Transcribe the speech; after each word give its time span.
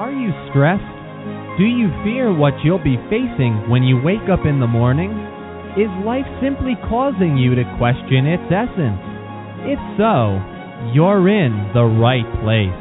Are 0.00 0.16
you 0.16 0.32
stressed? 0.48 0.96
Do 1.60 1.68
you 1.68 1.92
fear 2.00 2.32
what 2.32 2.56
you'll 2.64 2.80
be 2.80 2.96
facing 3.12 3.68
when 3.68 3.84
you 3.84 4.00
wake 4.00 4.32
up 4.32 4.48
in 4.48 4.56
the 4.56 4.66
morning? 4.66 5.12
Is 5.76 5.92
life 6.08 6.24
simply 6.40 6.72
causing 6.88 7.36
you 7.36 7.52
to 7.52 7.68
question 7.76 8.24
its 8.24 8.48
essence? 8.48 8.96
If 9.68 9.76
so, 10.00 10.40
you're 10.96 11.28
in 11.28 11.52
the 11.76 11.84
right 11.84 12.24
place. 12.40 12.80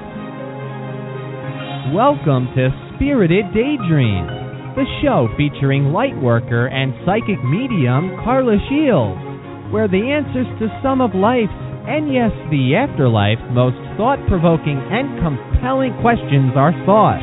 Welcome 1.91 2.55
to 2.55 2.71
Spirited 2.95 3.51
Daydreams, 3.51 4.79
the 4.79 4.87
show 5.03 5.27
featuring 5.35 5.91
lightworker 5.91 6.71
and 6.71 6.95
psychic 7.03 7.43
medium 7.43 8.15
Karla 8.23 8.55
Shields, 8.71 9.19
where 9.75 9.91
the 9.91 10.07
answers 10.07 10.47
to 10.63 10.71
some 10.79 11.03
of 11.03 11.11
life's, 11.11 11.51
and 11.89 12.13
yes, 12.13 12.29
the 12.53 12.77
afterlife's 12.77 13.41
most 13.49 13.81
thought 13.97 14.21
provoking 14.29 14.77
and 14.77 15.17
compelling 15.25 15.89
questions 16.05 16.53
are 16.53 16.69
sought. 16.85 17.17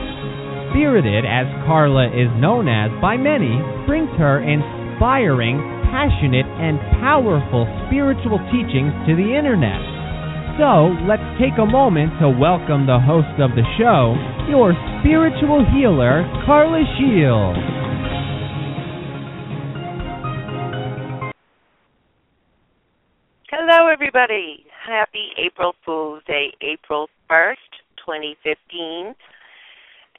Spirited, 0.74 1.22
as 1.22 1.46
Karla 1.62 2.11
is 2.11 2.26
known 2.43 2.66
as 2.66 2.90
by 2.98 3.14
many, 3.14 3.62
brings 3.86 4.10
her 4.18 4.43
inspiring, 4.43 5.62
passionate, 5.86 6.50
and 6.58 6.82
powerful 6.98 7.62
spiritual 7.86 8.43
teachings 8.50 8.90
to 9.07 9.14
the 9.14 9.38
internet. 9.38 9.79
So, 10.58 10.90
let's 11.07 11.22
take 11.38 11.54
a 11.62 11.68
moment 11.68 12.18
to 12.18 12.26
welcome 12.26 12.90
the 12.90 12.98
host 12.98 13.38
of 13.38 13.54
the 13.54 13.66
show, 13.79 14.18
your 14.50 14.74
spiritual 14.98 15.62
healer, 15.71 16.26
Karla 16.43 16.82
Shields. 16.98 17.75
Everybody. 24.16 24.64
Happy 24.86 25.29
April 25.36 25.75
Fool's 25.84 26.22
Day, 26.26 26.52
April 26.62 27.08
1st, 27.30 27.57
2015. 27.98 29.14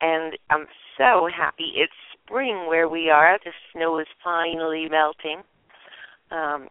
And 0.02 0.38
I'm 0.52 0.68
so 0.98 1.28
happy 1.36 1.74
it's 1.76 1.94
spring 2.14 2.68
where 2.68 2.88
we 2.88 3.10
are. 3.10 3.40
The 3.44 3.52
snow 3.74 3.98
is 3.98 4.06
finally 4.24 4.88
melting. 4.90 5.42
Um, 6.30 6.68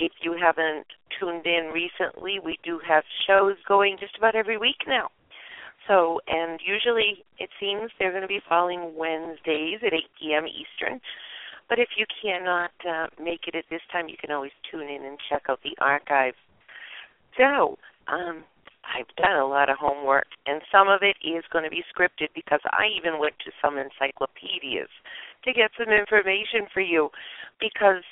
if 0.00 0.10
you 0.22 0.36
haven't 0.42 0.86
tuned 1.20 1.46
in 1.46 1.70
recently, 1.72 2.40
we 2.44 2.58
do 2.64 2.80
have 2.86 3.04
shows 3.28 3.54
going 3.68 3.96
just 4.00 4.16
about 4.18 4.34
every 4.34 4.58
week 4.58 4.88
now. 4.88 5.10
So, 5.86 6.20
and 6.26 6.58
usually 6.66 7.24
it 7.38 7.50
seems 7.60 7.92
they're 7.98 8.10
going 8.10 8.22
to 8.22 8.28
be 8.28 8.40
falling 8.48 8.94
Wednesdays 8.96 9.80
at 9.86 9.92
8 9.92 10.00
p.m. 10.20 10.46
Eastern. 10.46 11.00
But 11.68 11.78
if 11.78 11.90
you 11.96 12.06
cannot 12.22 12.72
uh, 12.88 13.06
make 13.22 13.46
it 13.46 13.54
at 13.54 13.64
this 13.70 13.82
time, 13.92 14.08
you 14.08 14.16
can 14.20 14.32
always 14.32 14.52
tune 14.68 14.88
in 14.88 15.04
and 15.04 15.16
check 15.28 15.44
out 15.48 15.60
the 15.62 15.76
archive. 15.80 16.34
So, 17.36 17.78
um, 18.08 18.44
I've 18.86 19.10
done 19.16 19.36
a 19.36 19.46
lot 19.46 19.68
of 19.68 19.76
homework, 19.78 20.26
and 20.46 20.62
some 20.70 20.88
of 20.88 21.02
it 21.02 21.16
is 21.26 21.44
going 21.52 21.64
to 21.64 21.70
be 21.70 21.82
scripted 21.90 22.28
because 22.34 22.60
I 22.70 22.86
even 22.96 23.18
went 23.18 23.34
to 23.44 23.50
some 23.60 23.78
encyclopedias 23.78 24.88
to 25.44 25.52
get 25.52 25.70
some 25.78 25.92
information 25.92 26.70
for 26.72 26.80
you 26.80 27.10
because 27.60 28.02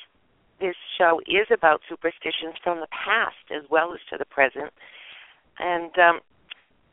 this 0.61 0.75
show 0.98 1.20
is 1.27 1.47
about 1.52 1.80
superstitions 1.89 2.55
from 2.62 2.80
the 2.80 2.89
past 2.91 3.50
as 3.55 3.62
well 3.70 3.92
as 3.92 4.00
to 4.11 4.19
the 4.19 4.25
present. 4.25 4.72
And 5.58 5.97
um, 5.98 6.20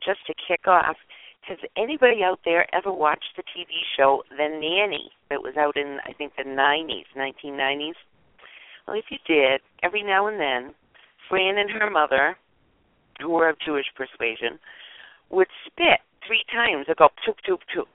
just 0.04 0.26
to 0.26 0.34
kick 0.34 0.66
off, 0.66 0.96
has 1.42 1.58
anybody 1.76 2.22
out 2.22 2.40
there 2.44 2.72
ever 2.74 2.92
watched 2.92 3.34
the 3.36 3.42
TV 3.42 3.82
show 3.96 4.22
The 4.30 4.48
Nanny 4.48 5.10
that 5.28 5.42
was 5.42 5.56
out 5.56 5.76
in, 5.76 5.98
I 6.06 6.12
think, 6.12 6.34
the 6.36 6.44
90s, 6.44 7.06
1990s? 7.16 7.98
Well, 8.86 8.96
if 8.96 9.06
you 9.10 9.18
did, 9.26 9.60
every 9.82 10.02
now 10.02 10.26
and 10.26 10.40
then, 10.40 10.74
Fran 11.28 11.58
and 11.58 11.70
her 11.70 11.90
mother, 11.90 12.36
who 13.20 13.30
were 13.30 13.48
of 13.48 13.56
Jewish 13.64 13.86
persuasion, 13.96 14.58
would 15.30 15.48
spit 15.66 16.00
three 16.26 16.44
times 16.52 16.86
and 16.88 16.96
go 16.96 17.08
toop 17.26 17.36
toop 17.48 17.60
toop. 17.74 17.86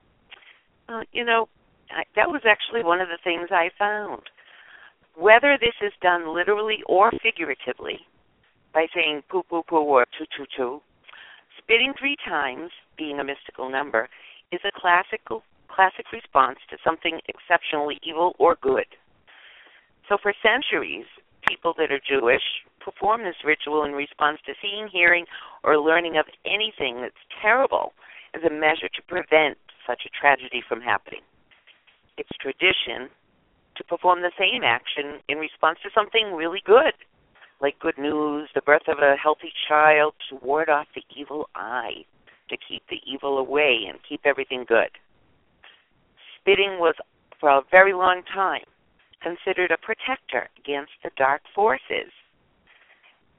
Uh, 0.89 1.03
you 1.11 1.23
know, 1.23 1.47
I, 1.91 2.03
that 2.15 2.29
was 2.29 2.41
actually 2.45 2.83
one 2.83 3.01
of 3.01 3.07
the 3.09 3.19
things 3.23 3.49
I 3.51 3.69
found. 3.77 4.23
Whether 5.15 5.57
this 5.59 5.75
is 5.81 5.93
done 6.01 6.33
literally 6.33 6.79
or 6.87 7.11
figuratively, 7.23 7.99
by 8.73 8.87
saying 8.93 9.23
poo 9.29 9.43
poo 9.49 9.63
poo 9.63 9.77
or 9.77 10.05
two 10.17 10.25
two 10.35 10.45
two, 10.55 10.81
spitting 11.57 11.93
three 11.97 12.15
times, 12.27 12.71
being 12.97 13.19
a 13.19 13.23
mystical 13.23 13.69
number, 13.69 14.07
is 14.51 14.61
a 14.63 14.79
classical 14.79 15.43
classic 15.67 16.05
response 16.11 16.57
to 16.69 16.77
something 16.83 17.19
exceptionally 17.27 17.99
evil 18.03 18.33
or 18.39 18.57
good. 18.61 18.85
So 20.07 20.17
for 20.21 20.33
centuries, 20.41 21.05
people 21.47 21.73
that 21.77 21.91
are 21.91 21.99
Jewish 21.99 22.43
perform 22.79 23.23
this 23.23 23.43
ritual 23.43 23.83
in 23.83 23.91
response 23.91 24.39
to 24.45 24.53
seeing, 24.61 24.87
hearing, 24.87 25.25
or 25.63 25.77
learning 25.77 26.17
of 26.17 26.25
anything 26.45 27.01
that's 27.01 27.15
terrible 27.41 27.93
as 28.33 28.43
a 28.43 28.53
measure 28.53 28.87
to 28.87 29.01
prevent 29.07 29.57
such 29.85 30.03
a 30.05 30.09
tragedy 30.09 30.61
from 30.67 30.81
happening. 30.81 31.21
It's 32.17 32.29
tradition 32.39 33.09
to 33.75 33.83
perform 33.83 34.21
the 34.21 34.31
same 34.37 34.63
action 34.63 35.21
in 35.29 35.37
response 35.37 35.79
to 35.83 35.89
something 35.93 36.33
really 36.33 36.61
good, 36.65 36.93
like 37.61 37.79
good 37.79 37.97
news, 37.97 38.49
the 38.55 38.61
birth 38.61 38.87
of 38.87 38.99
a 38.99 39.15
healthy 39.15 39.51
child, 39.67 40.13
to 40.29 40.35
ward 40.43 40.69
off 40.69 40.87
the 40.95 41.03
evil 41.15 41.49
eye, 41.55 42.05
to 42.49 42.57
keep 42.57 42.83
the 42.89 43.01
evil 43.05 43.37
away 43.37 43.85
and 43.87 43.99
keep 44.07 44.21
everything 44.25 44.65
good. 44.67 44.89
Spitting 46.39 46.79
was, 46.79 46.95
for 47.39 47.49
a 47.49 47.61
very 47.69 47.93
long 47.93 48.23
time, 48.33 48.65
considered 49.21 49.71
a 49.71 49.77
protector 49.77 50.49
against 50.59 50.93
the 51.03 51.11
dark 51.17 51.41
forces. 51.53 52.11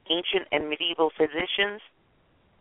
Ancient 0.09 0.47
and 0.51 0.69
medieval 0.69 1.11
physicians 1.15 1.81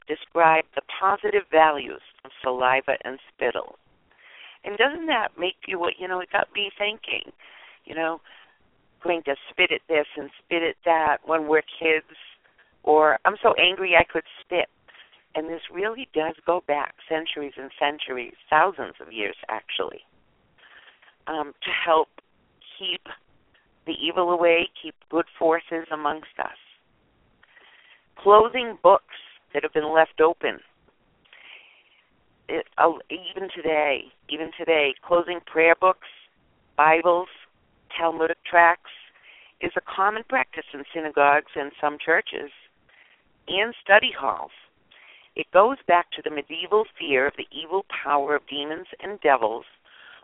described 0.06 0.68
the 0.74 0.82
positive 1.00 1.44
values 1.50 2.02
of 2.24 2.30
saliva 2.42 2.96
and 3.04 3.18
spittle. 3.32 3.78
And 4.64 4.76
doesn't 4.76 5.06
that 5.06 5.38
make 5.38 5.56
you 5.66 5.78
what 5.78 5.94
you 5.98 6.08
know, 6.08 6.20
it 6.20 6.30
got 6.32 6.48
me 6.54 6.70
thinking, 6.76 7.32
you 7.84 7.94
know, 7.94 8.20
going 9.02 9.22
to 9.24 9.36
spit 9.50 9.70
at 9.72 9.80
this 9.88 10.06
and 10.16 10.30
spit 10.44 10.62
at 10.62 10.76
that 10.84 11.18
when 11.24 11.46
we're 11.46 11.62
kids 11.62 12.16
or 12.82 13.18
I'm 13.24 13.36
so 13.42 13.54
angry 13.54 13.94
I 13.96 14.04
could 14.04 14.24
spit. 14.40 14.68
And 15.34 15.48
this 15.48 15.60
really 15.72 16.08
does 16.14 16.34
go 16.46 16.62
back 16.66 16.94
centuries 17.08 17.52
and 17.56 17.70
centuries, 17.78 18.34
thousands 18.50 18.94
of 19.00 19.12
years 19.12 19.36
actually, 19.48 20.00
um, 21.26 21.52
to 21.62 21.70
help 21.70 22.08
keep 22.78 23.02
the 23.86 23.94
evil 24.00 24.30
away, 24.30 24.68
keep 24.80 24.94
good 25.10 25.26
forces 25.38 25.86
amongst 25.92 26.38
us. 26.38 26.58
Closing 28.22 28.78
books 28.82 29.14
that 29.52 29.62
have 29.62 29.72
been 29.72 29.92
left 29.92 30.20
open. 30.20 30.58
It, 32.48 32.66
uh, 32.78 32.92
even 33.10 33.48
today, 33.54 34.04
even 34.28 34.50
today, 34.58 34.94
closing 35.06 35.40
prayer 35.46 35.74
books, 35.78 36.08
Bibles, 36.76 37.28
Talmudic 37.98 38.38
tracts 38.48 38.90
is 39.60 39.72
a 39.76 39.80
common 39.80 40.22
practice 40.28 40.64
in 40.72 40.84
synagogues 40.94 41.52
and 41.56 41.72
some 41.80 41.98
churches 42.04 42.50
and 43.48 43.74
study 43.82 44.12
halls. 44.18 44.52
It 45.34 45.46
goes 45.52 45.76
back 45.86 46.10
to 46.12 46.22
the 46.22 46.30
medieval 46.30 46.84
fear 46.98 47.26
of 47.26 47.34
the 47.36 47.46
evil 47.52 47.84
power 48.04 48.36
of 48.36 48.46
demons 48.48 48.86
and 49.00 49.20
devils 49.20 49.64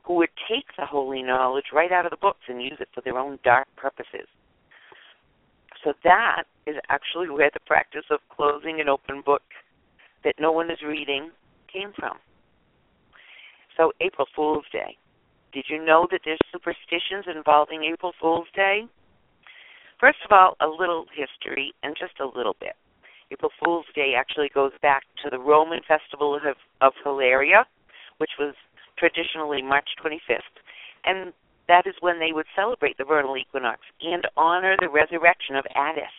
who 0.04 0.14
would 0.14 0.30
take 0.48 0.66
the 0.76 0.86
holy 0.86 1.22
knowledge 1.22 1.66
right 1.72 1.90
out 1.90 2.04
of 2.04 2.10
the 2.10 2.16
books 2.16 2.40
and 2.48 2.62
use 2.62 2.76
it 2.80 2.88
for 2.94 3.00
their 3.00 3.18
own 3.18 3.38
dark 3.42 3.66
purposes. 3.76 4.28
So 5.82 5.92
that 6.04 6.44
is 6.66 6.76
actually 6.88 7.28
where 7.28 7.50
the 7.52 7.60
practice 7.66 8.04
of 8.10 8.20
closing 8.34 8.80
an 8.80 8.88
open 8.88 9.22
book 9.24 9.42
that 10.24 10.34
no 10.38 10.52
one 10.52 10.70
is 10.70 10.78
reading 10.86 11.30
came 11.72 11.92
from. 11.98 12.16
So 13.76 13.92
April 14.00 14.26
Fool's 14.34 14.64
Day. 14.72 14.96
Did 15.52 15.66
you 15.68 15.84
know 15.84 16.06
that 16.10 16.20
there's 16.24 16.38
superstitions 16.52 17.26
involving 17.34 17.84
April 17.84 18.12
Fool's 18.20 18.48
Day? 18.54 18.86
First 20.00 20.18
of 20.24 20.32
all, 20.32 20.56
a 20.60 20.66
little 20.66 21.06
history 21.14 21.72
and 21.82 21.96
just 21.98 22.18
a 22.20 22.36
little 22.36 22.56
bit. 22.60 22.74
April 23.30 23.50
Fool's 23.62 23.86
Day 23.94 24.14
actually 24.16 24.50
goes 24.54 24.72
back 24.82 25.02
to 25.22 25.30
the 25.30 25.38
Roman 25.38 25.80
festival 25.86 26.34
of, 26.34 26.56
of 26.80 26.92
Hilaria, 27.04 27.64
which 28.18 28.30
was 28.38 28.54
traditionally 28.98 29.62
March 29.62 29.88
25th, 30.02 30.54
and 31.04 31.32
that 31.68 31.86
is 31.86 31.94
when 32.00 32.18
they 32.18 32.32
would 32.32 32.46
celebrate 32.54 32.98
the 32.98 33.04
vernal 33.04 33.36
equinox 33.36 33.80
and 34.02 34.26
honor 34.36 34.76
the 34.80 34.88
resurrection 34.88 35.56
of 35.56 35.64
Attis, 35.74 36.12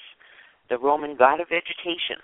the 0.69 0.79
Roman 0.79 1.15
god 1.15 1.39
of 1.39 1.49
vegetation. 1.49 2.17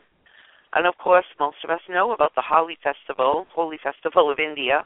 And 0.73 0.87
of 0.87 0.97
course, 0.97 1.25
most 1.39 1.57
of 1.63 1.69
us 1.69 1.81
know 1.89 2.13
about 2.13 2.33
the 2.35 2.41
Holi 2.41 2.77
Festival, 2.81 3.45
Holy 3.53 3.77
Festival 3.83 4.31
of 4.31 4.39
India, 4.39 4.85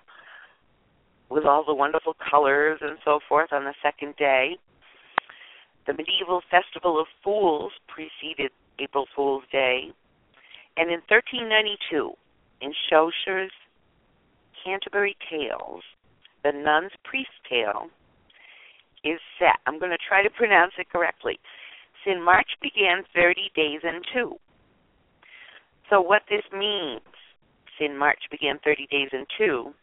with 1.29 1.45
all 1.45 1.63
the 1.65 1.73
wonderful 1.73 2.15
colors 2.29 2.79
and 2.81 2.97
so 3.05 3.19
forth 3.27 3.53
on 3.53 3.63
the 3.63 3.73
second 3.81 4.15
day. 4.17 4.57
The 5.87 5.93
medieval 5.93 6.41
Festival 6.49 6.99
of 6.99 7.07
Fools 7.23 7.71
preceded 7.87 8.51
April 8.79 9.05
Fool's 9.15 9.43
Day. 9.51 9.91
And 10.77 10.89
in 10.89 10.99
1392, 11.07 12.11
in 12.61 12.73
Chaucer's 12.89 13.51
Canterbury 14.65 15.15
Tales, 15.29 15.83
the 16.43 16.51
nun's 16.51 16.91
priest 17.03 17.29
tale, 17.47 17.87
is 19.03 19.19
set. 19.37 19.61
I'm 19.67 19.79
going 19.79 19.91
to 19.91 20.07
try 20.09 20.23
to 20.23 20.29
pronounce 20.31 20.73
it 20.79 20.89
correctly. 20.89 21.39
Sin 22.03 22.21
March 22.21 22.49
began 22.61 23.03
30 23.13 23.51
days 23.55 23.81
and 23.83 24.03
two. 24.11 24.35
So 25.89 26.01
what 26.01 26.23
this 26.29 26.43
means, 26.51 27.05
Sin 27.77 27.95
March 27.95 28.23
began 28.31 28.59
30 28.63 28.87
days 28.89 29.09
and 29.11 29.27
two, 29.37 29.73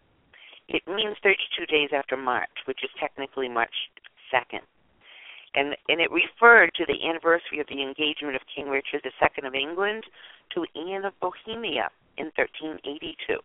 it 0.68 0.82
means 0.86 1.16
32 1.22 1.66
days 1.66 1.90
after 1.94 2.16
March, 2.16 2.66
which 2.66 2.82
is 2.82 2.90
technically 2.98 3.48
March 3.48 3.74
2nd. 4.34 4.66
And, 5.54 5.76
and 5.88 6.00
it 6.00 6.10
referred 6.10 6.72
to 6.76 6.86
the 6.86 7.06
anniversary 7.06 7.60
of 7.60 7.66
the 7.68 7.82
engagement 7.82 8.34
of 8.34 8.42
King 8.54 8.68
Richard 8.68 9.04
II 9.04 9.46
of 9.46 9.54
England 9.54 10.04
to 10.54 10.64
Anne 10.74 11.04
of 11.04 11.12
Bohemia 11.20 11.90
in 12.16 12.32
1382. 12.34 13.36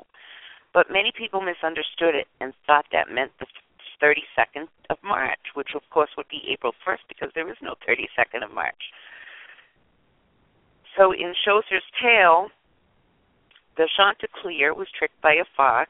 But 0.78 0.92
many 0.92 1.12
people 1.12 1.42
misunderstood 1.42 2.14
it 2.14 2.28
and 2.40 2.54
thought 2.68 2.86
that 2.92 3.10
meant 3.10 3.32
the 3.40 3.48
32nd 4.00 4.68
of 4.92 4.98
March, 5.04 5.40
which 5.56 5.70
of 5.74 5.82
course 5.90 6.12
would 6.16 6.28
be 6.30 6.44
April 6.54 6.72
1st 6.86 7.00
because 7.10 7.30
there 7.34 7.50
is 7.50 7.58
no 7.64 7.74
32nd 7.90 8.46
of 8.46 8.54
March. 8.54 8.94
So 10.96 11.14
in 11.14 11.34
Chaucer's 11.44 11.82
tale, 12.00 12.50
the 13.76 13.90
Chanticleer 13.98 14.76
was 14.76 14.88
tricked 14.96 15.20
by 15.20 15.34
a 15.34 15.46
fox, 15.58 15.90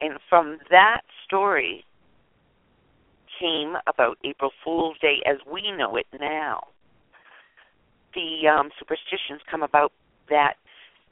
and 0.00 0.18
from 0.28 0.58
that 0.68 1.02
story 1.24 1.84
came 3.38 3.76
about 3.86 4.18
April 4.24 4.50
Fool's 4.64 4.98
Day 4.98 5.22
as 5.24 5.36
we 5.46 5.70
know 5.78 5.94
it 5.94 6.06
now. 6.18 6.66
The 8.16 8.48
um, 8.48 8.70
superstitions 8.80 9.42
come 9.48 9.62
about 9.62 9.92
that 10.28 10.54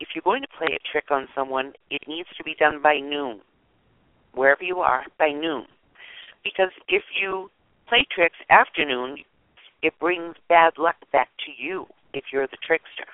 if 0.01 0.09
you're 0.15 0.23
going 0.23 0.43
to 0.43 0.49
play 0.59 0.75
a 0.75 0.89
trick 0.91 1.11
on 1.11 1.29
someone, 1.35 1.73
it 1.91 2.03
needs 2.09 2.29
to 2.37 2.45
be 2.45 2.55
done 2.59 2.81
by 2.83 2.99
noon, 2.99 3.41
wherever 4.35 4.65
you 4.65 4.79
are, 4.79 5.05
by 5.19 5.29
noon. 5.31 5.67
Because 6.43 6.71
if 6.89 7.03
you 7.21 7.51
play 7.89 8.07
tricks 8.15 8.39
afternoon, 8.49 9.19
it 9.83 9.93
brings 10.01 10.35
bad 10.49 10.73
luck 10.79 10.97
back 11.13 11.29
to 11.47 11.63
you 11.63 11.87
if 12.15 12.25
you're 12.33 12.47
the 12.47 12.57
trickster. 12.67 13.07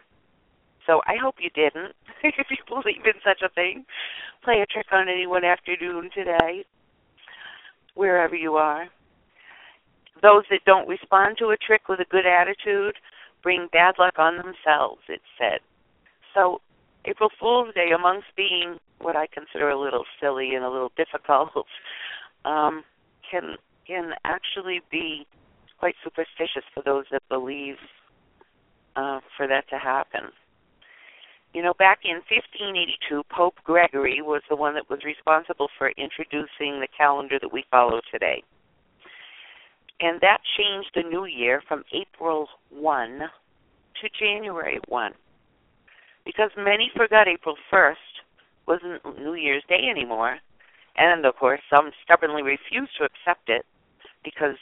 So 0.86 1.00
I 1.06 1.16
hope 1.20 1.36
you 1.40 1.50
didn't, 1.50 1.94
if 2.22 2.46
you 2.50 2.58
believe 2.68 3.04
in 3.04 3.20
such 3.24 3.42
a 3.44 3.52
thing. 3.52 3.84
Play 4.44 4.62
a 4.62 4.66
trick 4.66 4.86
on 4.92 5.08
anyone 5.08 5.44
afternoon 5.44 6.10
today, 6.14 6.64
wherever 7.94 8.36
you 8.36 8.54
are. 8.54 8.86
Those 10.22 10.44
that 10.50 10.64
don't 10.64 10.88
respond 10.88 11.36
to 11.38 11.46
a 11.50 11.56
trick 11.56 11.88
with 11.88 12.00
a 12.00 12.10
good 12.10 12.26
attitude 12.26 12.94
bring 13.42 13.68
bad 13.72 13.94
luck 13.98 14.18
on 14.18 14.36
themselves, 14.36 15.02
it 15.08 15.20
said. 15.38 15.60
So 16.34 16.60
April 17.06 17.30
Fool's 17.38 17.72
Day, 17.74 17.90
amongst 17.94 18.26
being 18.36 18.78
what 19.00 19.16
I 19.16 19.26
consider 19.26 19.70
a 19.70 19.78
little 19.78 20.04
silly 20.20 20.54
and 20.54 20.64
a 20.64 20.70
little 20.70 20.92
difficult, 20.96 21.50
um, 22.44 22.84
can 23.30 23.56
can 23.86 24.12
actually 24.24 24.80
be 24.90 25.26
quite 25.78 25.94
superstitious 26.02 26.64
for 26.74 26.82
those 26.84 27.04
that 27.12 27.22
believe 27.28 27.76
uh, 28.96 29.20
for 29.36 29.46
that 29.46 29.68
to 29.68 29.78
happen. 29.78 30.32
You 31.54 31.62
know, 31.62 31.74
back 31.78 32.00
in 32.04 32.16
1582, 32.28 33.22
Pope 33.30 33.54
Gregory 33.64 34.20
was 34.20 34.42
the 34.50 34.56
one 34.56 34.74
that 34.74 34.90
was 34.90 35.04
responsible 35.04 35.68
for 35.78 35.90
introducing 35.96 36.80
the 36.80 36.88
calendar 36.96 37.38
that 37.40 37.52
we 37.52 37.64
follow 37.70 38.00
today. 38.12 38.42
And 40.00 40.20
that 40.20 40.38
changed 40.58 40.90
the 40.94 41.08
new 41.08 41.24
year 41.24 41.62
from 41.66 41.84
April 41.94 42.48
1 42.70 43.20
to 43.20 44.08
January 44.18 44.80
1. 44.88 45.12
Because 46.26 46.50
many 46.58 46.90
forgot 46.94 47.28
April 47.28 47.56
1st 47.72 47.94
wasn't 48.66 49.18
New 49.18 49.34
Year's 49.34 49.62
Day 49.68 49.88
anymore. 49.90 50.36
And 50.96 51.24
of 51.24 51.36
course, 51.36 51.60
some 51.70 51.90
stubbornly 52.04 52.42
refused 52.42 52.92
to 52.98 53.04
accept 53.04 53.48
it 53.48 53.64
because 54.24 54.56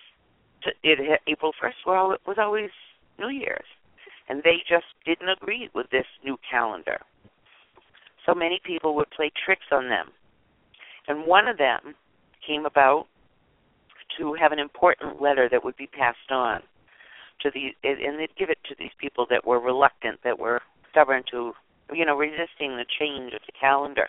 it, 0.82 1.20
April 1.26 1.52
1st 1.60 1.86
well 1.86 2.16
was 2.26 2.36
always 2.38 2.70
New 3.18 3.30
Year's 3.30 3.66
and 4.28 4.42
they 4.42 4.62
just 4.68 4.86
didn't 5.04 5.28
agree 5.28 5.68
with 5.74 5.88
this 5.90 6.06
new 6.24 6.38
calendar. 6.48 7.00
So 8.26 8.34
many 8.34 8.60
people 8.64 8.94
would 8.96 9.10
play 9.10 9.30
tricks 9.44 9.66
on 9.70 9.88
them. 9.88 10.08
And 11.08 11.26
one 11.26 11.46
of 11.46 11.58
them 11.58 11.94
came 12.46 12.64
about 12.64 13.06
to 14.18 14.34
have 14.34 14.52
an 14.52 14.58
important 14.58 15.20
letter 15.20 15.48
that 15.50 15.64
would 15.64 15.76
be 15.76 15.86
passed 15.86 16.30
on 16.30 16.62
to 17.40 17.50
the 17.50 17.74
and 17.82 18.18
they'd 18.18 18.34
give 18.38 18.48
it 18.48 18.58
to 18.68 18.74
these 18.78 18.92
people 18.98 19.26
that 19.28 19.44
were 19.44 19.60
reluctant, 19.60 20.20
that 20.24 20.38
were 20.38 20.62
stubborn 20.94 21.24
to 21.32 21.52
you 21.92 22.04
know, 22.04 22.16
resisting 22.16 22.76
the 22.76 22.86
change 22.98 23.34
of 23.34 23.40
the 23.46 23.52
calendar. 23.58 24.08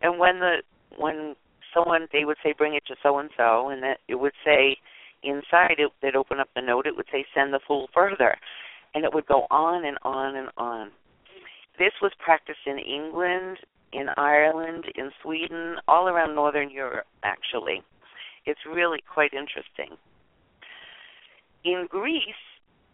And 0.00 0.18
when 0.18 0.40
the 0.40 0.56
when 0.96 1.36
someone 1.72 2.08
they 2.12 2.24
would 2.24 2.36
say 2.42 2.54
bring 2.56 2.74
it 2.74 2.84
to 2.86 2.94
so 3.02 3.18
and 3.18 3.30
so 3.36 3.68
and 3.68 3.82
that 3.82 3.98
it 4.08 4.16
would 4.16 4.32
say 4.44 4.76
inside 5.22 5.76
it 5.78 5.90
they'd 6.02 6.14
open 6.14 6.38
up 6.38 6.48
the 6.54 6.62
note 6.62 6.86
it 6.86 6.96
would 6.96 7.06
say 7.10 7.24
send 7.34 7.52
the 7.52 7.60
fool 7.66 7.88
further 7.92 8.36
and 8.94 9.04
it 9.04 9.12
would 9.12 9.26
go 9.26 9.46
on 9.50 9.84
and 9.84 9.98
on 10.02 10.36
and 10.36 10.48
on. 10.56 10.90
This 11.78 11.92
was 12.00 12.12
practiced 12.18 12.66
in 12.66 12.78
England, 12.78 13.58
in 13.92 14.06
Ireland, 14.16 14.84
in 14.94 15.10
Sweden, 15.22 15.76
all 15.88 16.06
around 16.06 16.36
Northern 16.36 16.70
Europe, 16.70 17.06
actually. 17.24 17.82
It's 18.46 18.60
really 18.72 19.02
quite 19.12 19.32
interesting. 19.32 19.96
In 21.64 21.88
Greece, 21.90 22.22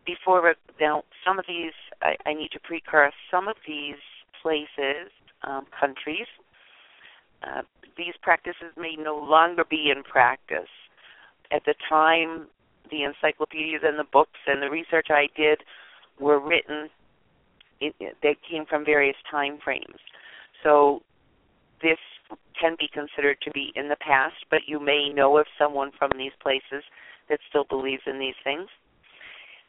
before 0.06 0.48
uh, 0.48 0.54
now, 0.80 1.02
some 1.26 1.38
of 1.38 1.44
these 1.46 1.72
I, 2.02 2.16
I 2.26 2.34
need 2.34 2.50
to 2.52 2.60
precurse 2.60 3.14
some 3.30 3.48
of 3.48 3.56
these 3.66 4.00
places, 4.42 5.10
um, 5.42 5.66
countries. 5.78 6.26
Uh, 7.42 7.62
these 7.96 8.14
practices 8.22 8.72
may 8.76 8.96
no 8.98 9.16
longer 9.16 9.64
be 9.68 9.92
in 9.94 10.02
practice. 10.02 10.70
At 11.50 11.64
the 11.64 11.74
time, 11.88 12.46
the 12.90 13.02
encyclopedias 13.02 13.82
and 13.84 13.98
the 13.98 14.04
books 14.12 14.38
and 14.46 14.62
the 14.62 14.70
research 14.70 15.08
I 15.10 15.28
did 15.36 15.60
were 16.18 16.38
written 16.38 16.90
it, 17.80 17.94
they 18.22 18.36
came 18.48 18.66
from 18.66 18.84
various 18.84 19.16
time 19.30 19.58
frames. 19.62 19.98
So 20.62 21.02
this 21.82 21.98
can 22.60 22.76
be 22.78 22.88
considered 22.92 23.38
to 23.42 23.50
be 23.50 23.72
in 23.74 23.88
the 23.88 23.96
past, 23.96 24.36
but 24.50 24.60
you 24.66 24.78
may 24.78 25.08
know 25.08 25.38
of 25.38 25.46
someone 25.58 25.90
from 25.98 26.10
these 26.16 26.32
places 26.42 26.84
that 27.28 27.40
still 27.48 27.64
believes 27.64 28.02
in 28.06 28.18
these 28.18 28.34
things. 28.44 28.68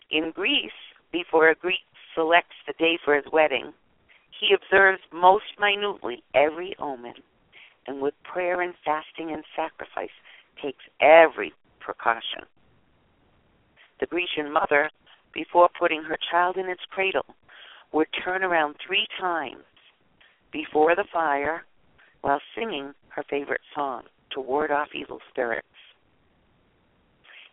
In 0.10 0.32
Greece, 0.32 0.72
before 1.12 1.50
a 1.50 1.56
Greek 1.56 1.80
selects 2.16 2.56
the 2.68 2.74
day 2.74 2.98
for 3.04 3.16
his 3.16 3.26
wedding, 3.32 3.74
he 4.40 4.54
observes 4.54 5.02
most 5.14 5.46
minutely 5.60 6.24
every 6.34 6.76
omen, 6.80 7.14
and 7.88 8.02
with 8.02 8.14
prayer 8.24 8.62
and 8.62 8.74
fasting 8.84 9.32
and 9.32 9.44
sacrifice 9.56 10.10
takes 10.62 10.84
every 11.00 11.54
precaution. 11.80 12.44
The 14.00 14.08
Grecian 14.08 14.52
mother 14.52 14.90
before 15.34 15.70
putting 15.80 16.04
her 16.04 16.18
child 16.32 16.58
in 16.58 16.68
its 16.68 16.82
cradle 16.90 17.26
would 17.92 18.08
turn 18.24 18.44
around 18.44 18.76
three 18.86 19.08
times 19.20 19.64
before 20.52 20.96
the 20.96 21.06
fire 21.12 21.64
while 22.22 22.42
singing 22.56 22.94
her 23.10 23.24
favorite 23.30 23.62
song 23.76 24.04
to 24.32 24.42
ward 24.42 24.72
off 24.72 24.90
evil 24.94 25.20
spirits. 25.30 25.68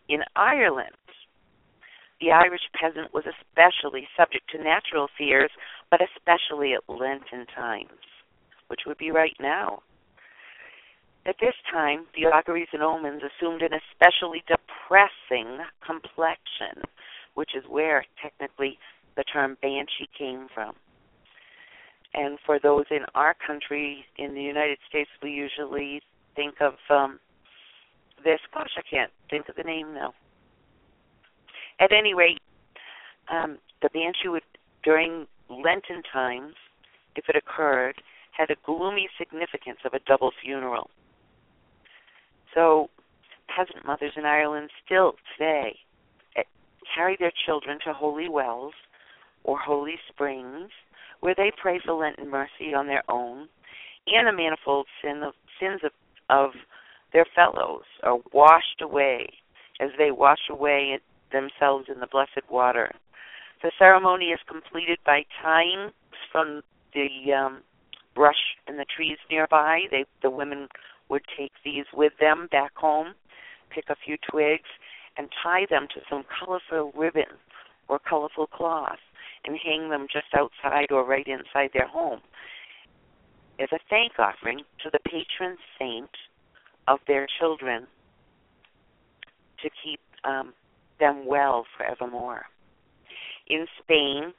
In 0.08 0.20
Ireland, 0.36 0.94
the 2.20 2.32
Irish 2.32 2.62
peasant 2.74 3.14
was 3.14 3.24
especially 3.26 4.08
subject 4.16 4.50
to 4.50 4.62
natural 4.62 5.08
fears, 5.16 5.50
but 5.90 6.00
especially 6.00 6.74
at 6.74 6.88
Lenten 6.88 7.46
times, 7.54 8.02
which 8.68 8.80
would 8.86 8.98
be 8.98 9.10
right 9.10 9.36
now. 9.40 9.82
At 11.26 11.36
this 11.40 11.54
time, 11.70 12.06
the 12.14 12.26
auguries 12.26 12.68
and 12.72 12.82
omens 12.82 13.22
assumed 13.22 13.62
an 13.62 13.72
especially 13.74 14.42
depressing 14.48 15.58
complexion 15.84 16.82
which 17.38 17.54
is 17.54 17.62
where 17.68 18.04
technically 18.20 18.80
the 19.16 19.22
term 19.22 19.56
banshee 19.62 20.08
came 20.18 20.48
from. 20.52 20.74
And 22.14 22.36
for 22.44 22.58
those 22.58 22.86
in 22.90 23.04
our 23.14 23.32
country, 23.46 24.04
in 24.16 24.34
the 24.34 24.42
United 24.42 24.78
States, 24.88 25.08
we 25.22 25.30
usually 25.30 26.02
think 26.34 26.56
of 26.60 26.74
um, 26.90 27.20
this. 28.24 28.40
Gosh, 28.52 28.72
I 28.76 28.82
can't 28.82 29.12
think 29.30 29.48
of 29.48 29.54
the 29.54 29.62
name 29.62 29.94
now. 29.94 30.14
At 31.80 31.92
any 31.92 32.14
rate, 32.14 32.40
um, 33.30 33.58
the 33.82 33.88
banshee 33.90 34.28
would, 34.28 34.42
during 34.82 35.26
Lenten 35.48 36.02
times, 36.12 36.54
if 37.16 37.28
it 37.28 37.36
occurred, 37.36 38.02
had 38.32 38.50
a 38.50 38.56
gloomy 38.64 39.08
significance 39.18 39.78
of 39.84 39.94
a 39.94 40.00
double 40.00 40.32
funeral. 40.42 40.90
So, 42.54 42.90
peasant 43.54 43.84
mothers 43.84 44.12
in 44.16 44.24
Ireland 44.24 44.70
still 44.84 45.14
today 45.36 45.78
carry 46.94 47.16
their 47.18 47.32
children 47.46 47.78
to 47.84 47.92
holy 47.92 48.28
wells 48.28 48.74
or 49.44 49.58
holy 49.58 49.96
springs 50.08 50.70
where 51.20 51.34
they 51.34 51.52
pray 51.60 51.80
for 51.84 51.92
Lenten 51.92 52.30
mercy 52.30 52.74
on 52.74 52.86
their 52.86 53.02
own 53.08 53.48
and 54.06 54.26
the 54.26 54.32
manifold 54.32 54.86
sin 55.02 55.22
of, 55.22 55.34
sins 55.60 55.80
of, 55.84 55.92
of 56.30 56.50
their 57.12 57.26
fellows 57.34 57.82
are 58.02 58.18
washed 58.32 58.80
away 58.80 59.28
as 59.80 59.90
they 59.98 60.10
wash 60.10 60.48
away 60.50 60.98
themselves 61.32 61.86
in 61.92 62.00
the 62.00 62.06
blessed 62.06 62.48
water. 62.50 62.92
The 63.62 63.72
ceremony 63.78 64.26
is 64.26 64.40
completed 64.48 64.98
by 65.04 65.24
tying 65.42 65.90
from 66.30 66.62
the 66.94 67.32
um, 67.32 67.62
brush 68.14 68.56
and 68.66 68.78
the 68.78 68.84
trees 68.84 69.18
nearby. 69.30 69.82
They, 69.90 70.04
the 70.22 70.30
women 70.30 70.68
would 71.08 71.22
take 71.36 71.52
these 71.64 71.86
with 71.92 72.12
them 72.20 72.48
back 72.50 72.76
home, 72.76 73.14
pick 73.70 73.84
a 73.88 73.96
few 74.04 74.16
twigs, 74.30 74.68
and 75.16 75.28
tie 75.42 75.66
them 75.68 75.88
to 75.94 76.00
some 76.08 76.24
colorful 76.38 76.92
ribbon 76.96 77.36
or 77.88 77.98
colorful 77.98 78.46
cloth 78.46 78.98
and 79.44 79.56
hang 79.64 79.90
them 79.90 80.06
just 80.12 80.26
outside 80.36 80.92
or 80.92 81.04
right 81.04 81.26
inside 81.26 81.70
their 81.72 81.88
home 81.88 82.20
as 83.60 83.68
a 83.72 83.78
thank 83.90 84.12
offering 84.18 84.58
to 84.82 84.90
the 84.92 84.98
patron 85.04 85.56
saint 85.78 86.10
of 86.86 86.98
their 87.06 87.26
children 87.40 87.86
to 89.62 89.68
keep 89.82 90.00
um, 90.24 90.52
them 90.98 91.26
well 91.26 91.66
forevermore. 91.76 92.46
In 93.48 93.66
Spain, 93.82 94.32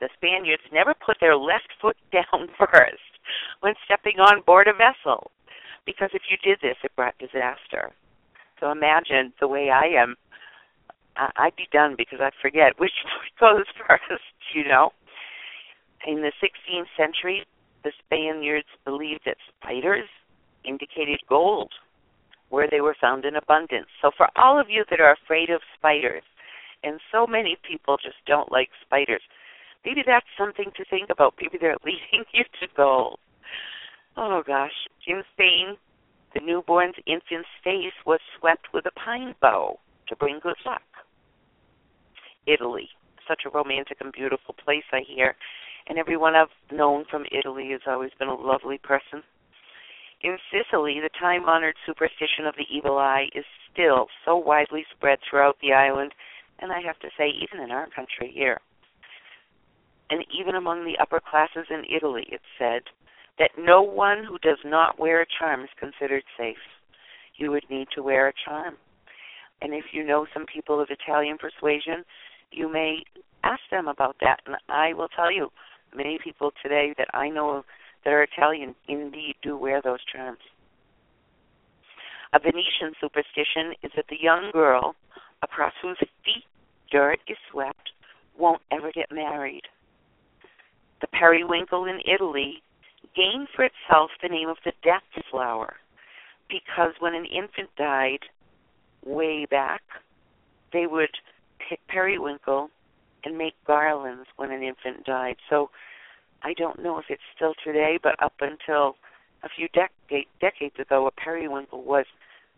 the 0.00 0.08
Spaniards 0.16 0.62
never 0.72 0.94
put 0.94 1.16
their 1.20 1.36
left 1.36 1.68
foot 1.80 1.96
down 2.12 2.48
first 2.58 3.02
when 3.60 3.74
stepping 3.84 4.18
on 4.18 4.42
board 4.42 4.68
a 4.68 4.72
vessel, 4.72 5.30
because 5.86 6.10
if 6.12 6.22
you 6.30 6.36
did 6.42 6.58
this, 6.62 6.76
it 6.84 6.94
brought 6.96 7.18
disaster. 7.18 7.92
So 8.60 8.70
imagine 8.70 9.32
the 9.40 9.48
way 9.48 9.70
I 9.70 9.86
am. 10.00 10.16
I'd 11.16 11.56
be 11.56 11.68
done 11.72 11.94
because 11.96 12.20
I 12.20 12.30
forget 12.40 12.74
which 12.78 12.92
foot 13.02 13.40
goes 13.40 13.66
first, 13.86 14.22
you 14.54 14.64
know. 14.64 14.90
In 16.06 16.22
the 16.22 16.32
16th 16.42 16.86
century, 16.96 17.44
the 17.82 17.92
Spaniards 18.04 18.68
believed 18.84 19.22
that 19.26 19.36
spiders 19.48 20.08
indicated 20.64 21.20
gold 21.28 21.72
where 22.50 22.68
they 22.70 22.80
were 22.80 22.96
found 23.00 23.24
in 23.24 23.36
abundance. 23.36 23.88
So 24.00 24.10
for 24.16 24.28
all 24.36 24.58
of 24.60 24.70
you 24.70 24.84
that 24.90 25.00
are 25.00 25.12
afraid 25.12 25.50
of 25.50 25.60
spiders, 25.76 26.22
and 26.82 27.00
so 27.12 27.26
many 27.26 27.56
people 27.68 27.96
just 27.96 28.16
don't 28.26 28.52
like 28.52 28.70
spiders, 28.84 29.22
maybe 29.84 30.02
that's 30.06 30.26
something 30.38 30.70
to 30.76 30.84
think 30.84 31.10
about. 31.10 31.34
Maybe 31.40 31.58
they're 31.60 31.76
leading 31.84 32.24
you 32.32 32.44
to 32.60 32.66
gold. 32.76 33.18
Oh 34.16 34.42
gosh. 34.46 34.72
In 35.06 35.22
Spain, 35.34 35.76
the 36.34 36.40
newborn's 36.40 36.96
infant's 37.06 37.48
face 37.64 37.96
was 38.04 38.20
swept 38.38 38.66
with 38.74 38.84
a 38.86 38.90
pine 38.92 39.34
bough 39.40 39.78
to 40.08 40.16
bring 40.16 40.40
good 40.42 40.56
luck. 40.66 40.82
Italy, 42.46 42.88
such 43.26 43.42
a 43.46 43.50
romantic 43.50 43.98
and 44.00 44.12
beautiful 44.12 44.54
place, 44.54 44.84
I 44.92 45.00
hear. 45.06 45.34
And 45.88 45.98
everyone 45.98 46.34
I've 46.34 46.48
known 46.70 47.04
from 47.10 47.24
Italy 47.32 47.70
has 47.72 47.80
always 47.86 48.10
been 48.18 48.28
a 48.28 48.34
lovely 48.34 48.78
person. 48.78 49.22
In 50.20 50.36
Sicily, 50.50 50.98
the 51.00 51.10
time 51.20 51.44
honored 51.44 51.76
superstition 51.86 52.46
of 52.46 52.56
the 52.56 52.66
evil 52.70 52.98
eye 52.98 53.28
is 53.34 53.44
still 53.72 54.08
so 54.24 54.36
widely 54.36 54.84
spread 54.90 55.18
throughout 55.22 55.56
the 55.62 55.72
island, 55.72 56.12
and 56.58 56.72
I 56.72 56.80
have 56.80 56.98
to 57.00 57.08
say, 57.16 57.28
even 57.28 57.62
in 57.62 57.70
our 57.70 57.88
country 57.90 58.32
here. 58.34 58.60
And 60.10 60.24
even 60.36 60.56
among 60.56 60.84
the 60.84 60.98
upper 60.98 61.20
classes 61.20 61.66
in 61.70 61.84
Italy, 61.84 62.26
it's 62.32 62.42
said 62.58 62.82
that 63.38 63.52
no 63.56 63.82
one 63.82 64.24
who 64.24 64.38
does 64.38 64.58
not 64.64 64.98
wear 64.98 65.22
a 65.22 65.26
charm 65.38 65.62
is 65.62 65.70
considered 65.78 66.24
safe. 66.36 66.56
You 67.36 67.52
would 67.52 67.64
need 67.70 67.86
to 67.94 68.02
wear 68.02 68.26
a 68.26 68.32
charm. 68.44 68.74
And 69.62 69.72
if 69.72 69.86
you 69.92 70.04
know 70.04 70.26
some 70.34 70.46
people 70.52 70.80
of 70.80 70.88
Italian 70.90 71.38
persuasion, 71.38 72.04
you 72.50 72.72
may 72.72 73.04
ask 73.44 73.60
them 73.70 73.86
about 73.86 74.16
that. 74.20 74.40
And 74.46 74.56
I 74.68 74.94
will 74.94 75.08
tell 75.08 75.30
you, 75.30 75.50
many 75.94 76.18
people 76.22 76.50
today 76.60 76.94
that 76.98 77.08
I 77.14 77.28
know 77.28 77.64
that 78.08 78.14
are 78.14 78.22
Italian 78.22 78.74
indeed 78.88 79.34
do 79.42 79.54
wear 79.54 79.82
those 79.82 79.98
charms. 80.10 80.38
A 82.32 82.38
Venetian 82.38 82.94
superstition 82.98 83.74
is 83.82 83.92
that 83.96 84.06
the 84.08 84.16
young 84.18 84.50
girl 84.50 84.94
across 85.42 85.74
whose 85.82 85.98
feet 86.24 86.44
dirt 86.90 87.18
is 87.28 87.36
swept 87.50 87.90
won't 88.38 88.62
ever 88.72 88.90
get 88.92 89.12
married. 89.12 89.64
The 91.02 91.06
periwinkle 91.08 91.84
in 91.84 92.00
Italy 92.10 92.62
gained 93.14 93.48
for 93.54 93.66
itself 93.66 94.10
the 94.22 94.30
name 94.30 94.48
of 94.48 94.56
the 94.64 94.72
death 94.82 95.02
flower 95.30 95.74
because 96.48 96.94
when 97.00 97.14
an 97.14 97.26
infant 97.26 97.68
died 97.76 98.20
way 99.04 99.44
back, 99.44 99.82
they 100.72 100.86
would 100.86 101.14
pick 101.68 101.86
periwinkle 101.88 102.70
and 103.24 103.36
make 103.36 103.54
garlands 103.66 104.28
when 104.36 104.50
an 104.50 104.62
infant 104.62 105.04
died. 105.04 105.36
So 105.50 105.68
I 106.42 106.54
don't 106.54 106.82
know 106.82 106.98
if 106.98 107.06
it's 107.08 107.22
still 107.34 107.54
today, 107.64 107.98
but 108.02 108.22
up 108.22 108.34
until 108.40 108.96
a 109.42 109.48
few 109.48 109.68
decade, 109.68 110.26
decades 110.40 110.78
ago, 110.78 111.06
a 111.06 111.10
periwinkle 111.10 111.82
was 111.82 112.06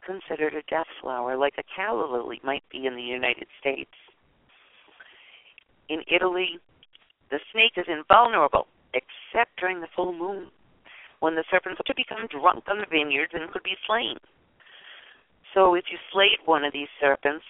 considered 0.04 0.54
a 0.54 0.62
death 0.68 0.86
flower, 1.00 1.36
like 1.36 1.54
a 1.58 1.64
calla 1.74 2.10
lily 2.10 2.40
might 2.42 2.64
be 2.70 2.86
in 2.86 2.96
the 2.96 3.02
United 3.02 3.46
States. 3.60 3.90
In 5.88 6.02
Italy, 6.10 6.58
the 7.30 7.40
snake 7.52 7.72
is 7.76 7.86
invulnerable 7.88 8.66
except 8.94 9.58
during 9.58 9.80
the 9.80 9.88
full 9.94 10.12
moon, 10.12 10.48
when 11.20 11.34
the 11.34 11.44
serpents 11.50 11.80
to 11.86 11.94
become 11.94 12.26
drunk 12.26 12.64
on 12.68 12.78
the 12.78 12.86
vineyards 12.90 13.32
and 13.34 13.50
could 13.52 13.62
be 13.62 13.76
slain. 13.86 14.16
So 15.54 15.74
if 15.74 15.84
you 15.90 15.98
slayed 16.12 16.38
one 16.44 16.64
of 16.64 16.72
these 16.72 16.88
serpents, 17.00 17.44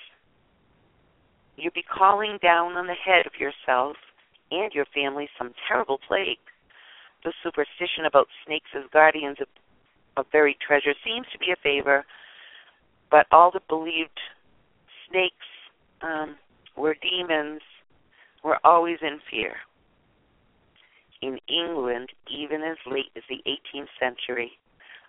you'd 1.56 1.74
be 1.74 1.82
calling 1.82 2.38
down 2.42 2.72
on 2.72 2.86
the 2.86 2.94
head 2.94 3.26
of 3.26 3.38
yourself 3.38 3.96
and 4.50 4.72
your 4.72 4.86
family 4.94 5.28
some 5.38 5.52
terrible 5.68 5.98
plague. 6.06 6.38
The 7.24 7.32
superstition 7.42 8.06
about 8.06 8.28
snakes 8.46 8.70
as 8.76 8.84
guardians 8.92 9.38
of, 9.40 9.48
of 10.16 10.30
buried 10.30 10.56
treasure 10.66 10.94
seems 11.04 11.26
to 11.32 11.38
be 11.38 11.52
a 11.52 11.62
favor, 11.62 12.04
but 13.10 13.26
all 13.30 13.50
the 13.50 13.60
believed 13.68 14.18
snakes 15.08 15.34
um, 16.02 16.36
were 16.76 16.96
demons 17.00 17.60
were 18.42 18.58
always 18.64 18.98
in 19.02 19.18
fear. 19.30 19.56
In 21.20 21.38
England, 21.48 22.10
even 22.30 22.62
as 22.62 22.78
late 22.90 23.12
as 23.16 23.22
the 23.28 23.42
18th 23.46 23.88
century, 23.98 24.52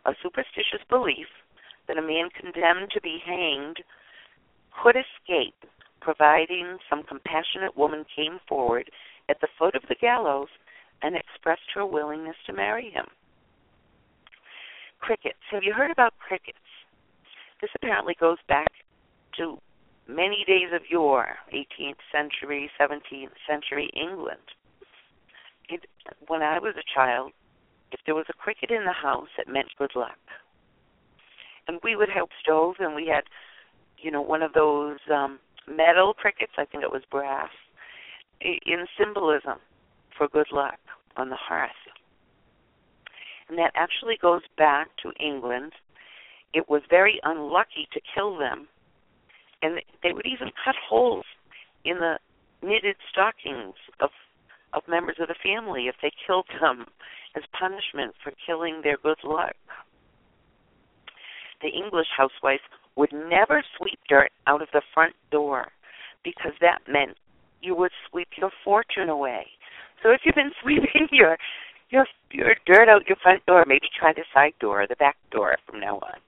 a 0.06 0.12
superstitious 0.22 0.84
belief 0.90 1.28
that 1.88 1.98
a 1.98 2.02
man 2.02 2.30
condemned 2.30 2.92
to 2.94 3.02
be 3.02 3.20
hanged 3.26 3.78
could 4.84 4.96
escape, 4.96 5.56
providing 6.02 6.78
some 6.90 7.04
compassionate 7.04 7.78
woman 7.78 8.06
came 8.14 8.40
forward 8.48 8.90
at 9.32 9.40
the 9.40 9.48
foot 9.58 9.76
of 9.76 9.84
the 9.88 9.96
gallows 9.96 10.50
and 11.02 11.16
expressed 11.16 11.72
her 11.74 11.86
willingness 11.86 12.36
to 12.46 12.54
marry 12.54 12.92
him. 12.92 13.06
Crickets. 15.00 15.40
Have 15.50 15.64
you 15.64 15.74
heard 15.74 15.90
about 15.90 16.14
crickets? 16.20 16.58
This 17.62 17.72
apparently 17.76 18.16
goes 18.20 18.38
back 18.48 18.68
to 19.38 19.58
many 20.08 20.44
days 20.46 20.70
of 20.74 20.82
yore, 20.90 21.38
18th 21.54 22.04
century, 22.12 22.70
17th 22.80 23.38
century 23.50 23.90
England. 23.96 24.46
It, 25.70 25.86
when 26.28 26.44
I 26.44 26.60
was 26.60 26.76
a 26.78 26.94
child, 26.94 27.32
if 27.92 28.02
there 28.06 28.16
was 28.16 28.26
a 28.30 28.34
cricket 28.34 28.70
in 28.70 28.84
the 28.84 28.94
house, 28.94 29.30
it 29.38 29.48
meant 29.48 29.68
good 29.78 29.96
luck. 29.96 30.20
And 31.68 31.80
we 31.84 31.96
would 31.96 32.10
help 32.10 32.30
stoves, 32.42 32.78
and 32.80 32.96
we 32.96 33.08
had, 33.08 33.24
you 33.98 34.12
know, 34.12 34.22
one 34.22 34.42
of 34.42 34.54
those 34.54 34.98
um 35.14 35.40
metal 35.68 36.14
crickets. 36.14 36.54
I 36.58 36.66
think 36.66 36.84
it 36.84 36.92
was 36.92 37.04
brass 37.10 37.52
in 38.42 38.86
symbolism 38.98 39.60
for 40.18 40.28
good 40.28 40.52
luck 40.52 40.80
on 41.18 41.30
the 41.30 41.36
hearth. 41.36 41.72
And 43.50 43.58
that 43.58 43.72
actually 43.76 44.18
goes 44.22 44.42
back 44.58 44.90
to 45.04 45.12
England. 45.24 45.74
It 46.54 46.70
was 46.70 46.82
very 46.90 47.20
unlucky 47.24 47.88
to 47.94 48.02
kill 48.16 48.38
them. 48.38 48.68
And 49.62 49.82
they 50.02 50.14
would 50.14 50.26
even 50.26 50.52
cut 50.64 50.76
holes 50.90 51.26
in 51.84 51.98
the 51.98 52.18
knitted 52.62 52.96
stockings 53.12 53.76
of 54.00 54.10
of 54.74 54.84
members 54.88 55.18
of 55.20 55.28
the 55.28 55.36
family 55.44 55.88
if 55.88 55.96
they 56.02 56.12
killed 56.26 56.48
them 56.62 56.86
as 57.36 57.44
punishment 57.60 58.16
for 58.24 58.32
killing 58.46 58.82
their 58.82 58.98
good 58.98 59.18
luck. 59.24 59.56
The 61.62 61.68
English 61.68 62.08
housewife 62.16 62.62
would 62.96 63.12
never 63.12 63.64
sweep 63.78 64.00
dirt 64.08 64.32
out 64.48 64.62
of 64.62 64.70
the 64.74 64.82
front 64.94 65.14
door 65.30 65.72
because 66.24 66.54
that 66.62 66.80
meant 66.88 67.18
you 67.62 67.76
would 67.76 67.92
sweep 68.10 68.30
your 68.42 68.52
fortune 68.64 69.10
away. 69.10 69.46
So 70.04 70.10
if 70.10 70.22
you've 70.26 70.36
been 70.36 70.52
sweeping 70.62 71.08
your 71.12 71.38
your 71.90 72.06
your 72.32 72.56
dirt 72.66 72.90
out 72.90 73.08
your 73.08 73.18
front 73.22 73.46
door, 73.46 73.64
maybe 73.68 73.88
try 73.98 74.14
the 74.14 74.26
side 74.34 74.54
door 74.60 74.82
or 74.82 74.88
the 74.88 74.96
back 74.96 75.18
door 75.32 75.56
from 75.66 75.80
now 75.80 75.98
on. 75.98 76.20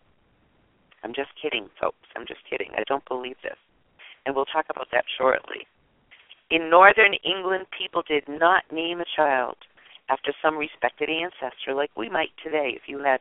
I'm 1.03 1.13
just 1.13 1.29
kidding, 1.41 1.67
folks. 1.81 2.07
I'm 2.15 2.25
just 2.27 2.39
kidding. 2.49 2.69
I 2.77 2.83
don't 2.87 3.07
believe 3.07 3.35
this. 3.43 3.57
And 4.25 4.35
we'll 4.35 4.45
talk 4.45 4.65
about 4.69 4.87
that 4.93 5.03
shortly. 5.17 5.67
In 6.49 6.69
northern 6.69 7.13
England, 7.25 7.65
people 7.77 8.03
did 8.07 8.23
not 8.29 8.63
name 8.71 9.01
a 9.01 9.05
child 9.15 9.55
after 10.09 10.33
some 10.41 10.55
respected 10.55 11.09
ancestor 11.09 11.73
like 11.73 11.91
we 11.97 12.09
might 12.09 12.31
today. 12.43 12.71
If 12.75 12.83
you 12.87 12.99
had 12.99 13.19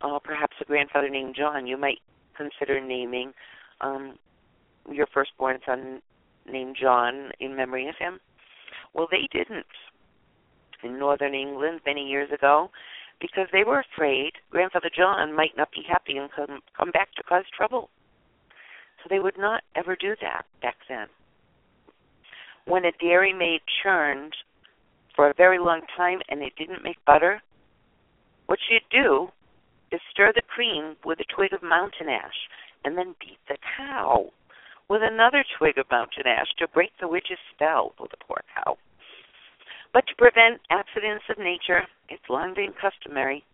uh, 0.00 0.18
perhaps 0.18 0.56
a 0.60 0.64
grandfather 0.64 1.08
named 1.08 1.36
John, 1.36 1.66
you 1.66 1.76
might 1.76 1.98
consider 2.36 2.80
naming 2.80 3.32
um, 3.80 4.18
your 4.90 5.06
firstborn 5.12 5.58
son 5.66 6.00
named 6.50 6.76
John 6.80 7.30
in 7.40 7.56
memory 7.56 7.88
of 7.88 7.96
him? 7.98 8.20
Well, 8.92 9.08
they 9.10 9.28
didn't 9.32 9.66
in 10.82 10.98
northern 10.98 11.34
England 11.34 11.80
many 11.86 12.06
years 12.06 12.30
ago 12.30 12.70
because 13.20 13.48
they 13.52 13.64
were 13.64 13.80
afraid 13.80 14.32
grandfather 14.50 14.90
John 14.94 15.34
might 15.34 15.56
not 15.56 15.72
be 15.72 15.82
happy 15.88 16.18
and 16.18 16.30
come 16.30 16.60
come 16.76 16.90
back 16.90 17.12
to 17.14 17.22
cause 17.22 17.44
trouble. 17.56 17.88
So 19.02 19.08
they 19.08 19.20
would 19.20 19.38
not 19.38 19.62
ever 19.74 19.96
do 19.96 20.14
that 20.20 20.46
back 20.62 20.76
then. 20.88 21.06
When 22.66 22.84
a 22.84 22.92
dairy 22.92 23.32
maid 23.32 23.60
churned 23.82 24.34
for 25.14 25.28
a 25.28 25.34
very 25.34 25.58
long 25.58 25.82
time 25.96 26.20
and 26.28 26.42
it 26.42 26.54
didn't 26.56 26.84
make 26.84 27.04
butter, 27.04 27.42
what 28.46 28.58
she'd 28.68 28.86
do 28.90 29.28
is 29.92 30.00
stir 30.10 30.32
the 30.34 30.42
cream 30.42 30.96
with 31.04 31.20
a 31.20 31.34
twig 31.34 31.52
of 31.52 31.62
mountain 31.62 32.08
ash 32.08 32.48
and 32.84 32.96
then 32.96 33.14
beat 33.20 33.38
the 33.48 33.56
cow 33.76 34.30
with 34.88 35.02
another 35.02 35.44
twig 35.58 35.78
of 35.78 35.86
mountain 35.90 36.26
ash 36.26 36.48
to 36.58 36.68
break 36.68 36.90
the 37.00 37.08
witch's 37.08 37.38
spell 37.54 37.94
with 37.98 38.10
the 38.10 38.16
poor 38.26 38.42
cow. 38.54 38.76
But 39.92 40.06
to 40.08 40.14
prevent 40.16 40.60
accidents 40.70 41.24
of 41.30 41.38
nature, 41.38 41.82
it's 42.08 42.28
long 42.28 42.54
been 42.54 42.74
customary 42.80 43.44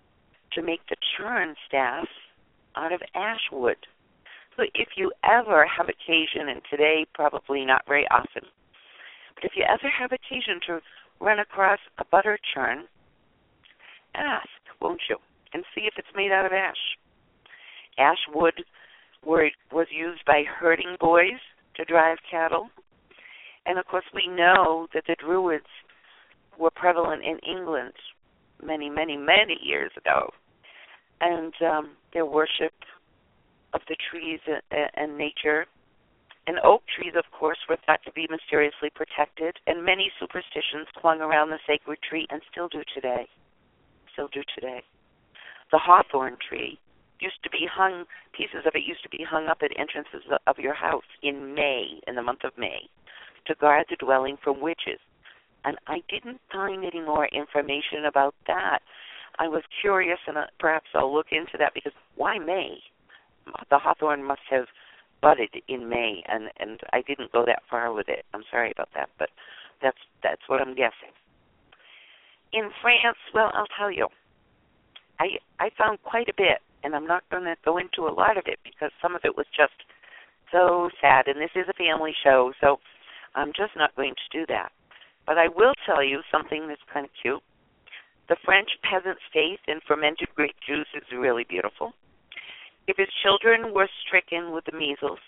to 0.52 0.62
make 0.62 0.80
the 0.88 0.96
churn 1.16 1.54
staff 1.68 2.06
out 2.76 2.92
of 2.92 3.02
ash 3.14 3.50
wood. 3.52 3.76
So 4.56 4.64
if 4.74 4.88
you 4.96 5.12
ever 5.24 5.66
have 5.66 5.88
occasion, 5.88 6.48
and 6.48 6.60
today 6.70 7.06
probably 7.14 7.64
not 7.64 7.86
very 7.86 8.06
often, 8.08 8.42
but 9.34 9.44
if 9.44 9.52
you 9.54 9.64
ever 9.64 9.88
have 9.88 10.12
occasion 10.12 10.60
to 10.66 10.80
run 11.20 11.38
across 11.38 11.78
a 11.98 12.04
butter 12.04 12.38
churn, 12.54 12.84
ask, 14.14 14.48
won't 14.80 15.00
you, 15.08 15.16
and 15.52 15.64
see 15.74 15.82
if 15.82 15.94
it's 15.96 16.16
made 16.16 16.32
out 16.32 16.46
of 16.46 16.52
ash. 16.52 16.98
Ash 17.98 18.18
wood 18.34 18.64
were, 19.24 19.50
was 19.72 19.86
used 19.90 20.24
by 20.26 20.42
herding 20.42 20.96
boys 20.98 21.40
to 21.76 21.84
drive 21.84 22.18
cattle. 22.30 22.68
And 23.66 23.78
of 23.78 23.86
course, 23.86 24.04
we 24.14 24.26
know 24.26 24.86
that 24.94 25.04
the 25.06 25.16
Druids 25.18 25.66
were 26.58 26.70
prevalent 26.70 27.22
in 27.24 27.38
England 27.38 27.92
many, 28.62 28.90
many, 28.90 29.16
many 29.16 29.58
years 29.62 29.92
ago. 29.96 30.30
And 31.20 31.52
um, 31.62 31.90
their 32.12 32.26
worship 32.26 32.72
of 33.72 33.80
the 33.88 33.96
trees 34.10 34.40
and, 34.46 34.90
and 34.94 35.18
nature. 35.18 35.66
And 36.46 36.58
oak 36.64 36.82
trees, 36.96 37.12
of 37.16 37.24
course, 37.38 37.58
were 37.68 37.76
thought 37.86 38.00
to 38.04 38.12
be 38.12 38.26
mysteriously 38.30 38.90
protected, 38.94 39.56
and 39.66 39.84
many 39.84 40.10
superstitions 40.18 40.88
clung 40.96 41.20
around 41.20 41.50
the 41.50 41.58
sacred 41.66 41.98
tree 42.08 42.26
and 42.30 42.40
still 42.50 42.68
do 42.68 42.82
today. 42.94 43.28
Still 44.12 44.28
do 44.32 44.42
today. 44.54 44.82
The 45.70 45.78
hawthorn 45.78 46.36
tree 46.48 46.80
used 47.20 47.42
to 47.44 47.50
be 47.50 47.66
hung, 47.70 48.04
pieces 48.32 48.66
of 48.66 48.74
it 48.74 48.82
used 48.86 49.02
to 49.02 49.08
be 49.08 49.24
hung 49.28 49.46
up 49.46 49.58
at 49.62 49.78
entrances 49.78 50.22
of 50.46 50.58
your 50.58 50.74
house 50.74 51.08
in 51.22 51.54
May, 51.54 52.00
in 52.06 52.14
the 52.14 52.22
month 52.22 52.44
of 52.44 52.56
May, 52.56 52.88
to 53.46 53.54
guard 53.54 53.86
the 53.90 53.96
dwelling 53.96 54.36
from 54.42 54.60
witches. 54.60 55.00
And 55.64 55.76
I 55.86 56.02
didn't 56.08 56.40
find 56.50 56.84
any 56.84 57.00
more 57.00 57.26
information 57.26 58.06
about 58.08 58.34
that. 58.46 58.80
I 59.38 59.48
was 59.48 59.62
curious, 59.80 60.18
and 60.26 60.38
uh, 60.38 60.46
perhaps 60.58 60.88
I'll 60.94 61.12
look 61.14 61.32
into 61.32 61.56
that 61.58 61.74
because 61.74 61.92
why 62.16 62.38
May? 62.38 62.78
the 63.70 63.78
hawthorn 63.78 64.22
must 64.22 64.42
have 64.50 64.66
budded 65.22 65.50
in 65.68 65.88
May, 65.88 66.22
and 66.26 66.50
and 66.58 66.80
I 66.92 67.02
didn't 67.02 67.32
go 67.32 67.44
that 67.46 67.62
far 67.68 67.92
with 67.92 68.08
it. 68.08 68.24
I'm 68.32 68.44
sorry 68.50 68.70
about 68.70 68.88
that, 68.94 69.10
but 69.18 69.30
that's 69.82 69.98
that's 70.22 70.42
what 70.46 70.60
I'm 70.60 70.74
guessing. 70.74 71.12
In 72.52 72.70
France, 72.82 73.18
well, 73.34 73.50
I'll 73.54 73.70
tell 73.78 73.90
you, 73.90 74.08
I 75.18 75.38
I 75.58 75.70
found 75.78 76.02
quite 76.02 76.28
a 76.28 76.34
bit, 76.36 76.60
and 76.82 76.94
I'm 76.94 77.06
not 77.06 77.28
going 77.30 77.44
to 77.44 77.56
go 77.64 77.78
into 77.78 78.08
a 78.08 78.14
lot 78.14 78.36
of 78.36 78.44
it 78.46 78.58
because 78.64 78.90
some 79.02 79.14
of 79.14 79.22
it 79.24 79.36
was 79.36 79.46
just 79.56 79.76
so 80.52 80.90
sad, 81.00 81.28
and 81.28 81.40
this 81.40 81.54
is 81.54 81.68
a 81.68 81.74
family 81.74 82.12
show, 82.24 82.52
so 82.60 82.78
I'm 83.34 83.52
just 83.56 83.76
not 83.76 83.94
going 83.96 84.14
to 84.14 84.38
do 84.38 84.46
that. 84.48 84.72
But 85.26 85.38
I 85.38 85.48
will 85.48 85.74
tell 85.86 86.02
you 86.02 86.20
something 86.30 86.66
that's 86.66 86.80
kind 86.92 87.04
of 87.04 87.12
cute. 87.20 87.42
The 88.28 88.36
French 88.44 88.70
peasant's 88.82 89.22
faith 89.32 89.60
in 89.68 89.80
fermented 89.86 90.28
grape 90.34 90.56
juice 90.66 90.88
is 90.94 91.02
really 91.12 91.44
beautiful. 91.48 91.92
If 92.86 92.96
his 92.96 93.08
children 93.22 93.74
were 93.74 93.88
stricken 94.06 94.52
with 94.52 94.64
the 94.64 94.76
measles, 94.76 95.18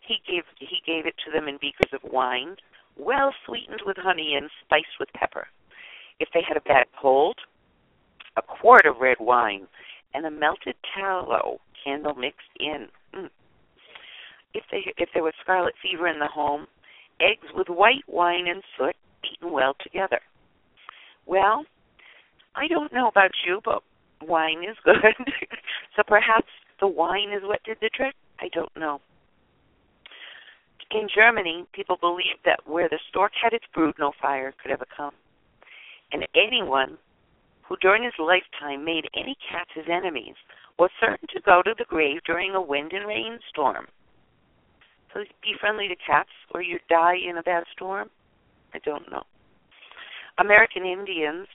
he 0.00 0.16
gave 0.26 0.44
he 0.58 0.78
gave 0.86 1.06
it 1.06 1.14
to 1.24 1.32
them 1.32 1.48
in 1.48 1.58
beakers 1.60 1.92
of 1.92 2.00
wine, 2.10 2.56
well 2.96 3.32
sweetened 3.44 3.80
with 3.84 3.96
honey 3.96 4.34
and 4.36 4.50
spiced 4.64 4.98
with 5.00 5.12
pepper. 5.14 5.48
If 6.20 6.28
they 6.32 6.42
had 6.46 6.56
a 6.56 6.68
bad 6.68 6.86
cold, 7.00 7.36
a 8.36 8.42
quart 8.42 8.86
of 8.86 9.00
red 9.00 9.18
wine 9.20 9.66
and 10.16 10.24
a 10.24 10.30
melted 10.30 10.74
tallow 10.96 11.60
candle 11.84 12.14
mixed 12.14 12.48
in. 12.58 12.88
Mm. 13.14 13.28
If 14.54 14.64
they 14.72 14.92
if 14.96 15.10
there 15.12 15.22
was 15.22 15.34
scarlet 15.42 15.74
fever 15.82 16.08
in 16.08 16.18
the 16.18 16.26
home, 16.26 16.66
eggs 17.20 17.46
with 17.54 17.68
white 17.68 18.04
wine 18.08 18.46
and 18.48 18.62
soot 18.76 18.96
beaten 19.22 19.52
well 19.52 19.76
together. 19.82 20.20
Well, 21.26 21.66
I 22.54 22.66
don't 22.66 22.92
know 22.92 23.08
about 23.08 23.32
you, 23.46 23.60
but 23.62 23.82
wine 24.22 24.64
is 24.64 24.76
good. 24.84 24.94
so 25.96 26.02
perhaps 26.06 26.48
the 26.80 26.88
wine 26.88 27.30
is 27.30 27.42
what 27.42 27.62
did 27.64 27.76
the 27.80 27.90
trick? 27.94 28.14
I 28.40 28.48
don't 28.48 28.74
know. 28.76 29.00
In 30.92 31.08
Germany, 31.14 31.66
people 31.72 31.96
believed 32.00 32.40
that 32.44 32.60
where 32.64 32.88
the 32.88 33.00
stork 33.10 33.32
had 33.42 33.52
its 33.52 33.64
brood, 33.74 33.96
no 33.98 34.12
fire 34.22 34.54
could 34.62 34.70
ever 34.70 34.86
come. 34.96 35.12
And 36.12 36.26
anyone 36.34 36.96
who 37.68 37.76
during 37.76 38.02
his 38.02 38.12
lifetime 38.18 38.84
made 38.84 39.08
any 39.14 39.36
cats 39.50 39.70
his 39.74 39.86
enemies 39.90 40.34
was 40.78 40.90
certain 41.00 41.28
to 41.34 41.40
go 41.40 41.62
to 41.62 41.74
the 41.78 41.84
grave 41.84 42.20
during 42.24 42.54
a 42.54 42.60
wind 42.60 42.92
and 42.92 43.06
rain 43.06 43.38
storm. 43.48 43.86
So 45.12 45.20
be 45.42 45.54
friendly 45.58 45.88
to 45.88 45.96
cats 45.96 46.30
or 46.54 46.62
you 46.62 46.78
die 46.88 47.16
in 47.16 47.38
a 47.38 47.42
bad 47.42 47.64
storm? 47.72 48.10
I 48.74 48.78
don't 48.84 49.10
know. 49.10 49.22
American 50.38 50.84
Indians, 50.84 51.46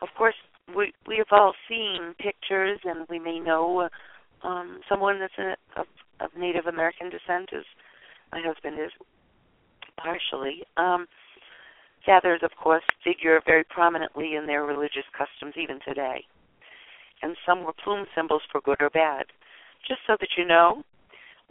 of 0.00 0.08
course, 0.16 0.34
we 0.74 0.92
we 1.06 1.16
have 1.18 1.26
all 1.30 1.52
seen 1.68 2.14
pictures 2.18 2.80
and 2.84 3.06
we 3.10 3.18
may 3.18 3.38
know 3.38 3.88
um, 4.42 4.80
someone 4.88 5.20
that's 5.20 5.38
a, 5.38 5.80
of, 5.80 5.86
of 6.20 6.30
Native 6.38 6.66
American 6.66 7.10
descent, 7.10 7.50
as 7.52 7.64
my 8.32 8.40
husband 8.44 8.78
is 8.80 8.90
partially. 9.96 10.64
Um, 10.76 11.06
gathers, 12.06 12.40
of 12.42 12.50
course, 12.62 12.84
figure 13.04 13.40
very 13.44 13.64
prominently 13.64 14.34
in 14.34 14.46
their 14.46 14.64
religious 14.64 15.04
customs 15.16 15.54
even 15.56 15.78
today. 15.86 16.24
And 17.22 17.36
some 17.46 17.64
were 17.64 17.72
plume 17.72 18.06
symbols 18.14 18.42
for 18.50 18.60
good 18.60 18.80
or 18.80 18.90
bad. 18.90 19.26
Just 19.86 20.00
so 20.06 20.16
that 20.18 20.30
you 20.36 20.44
know, 20.44 20.82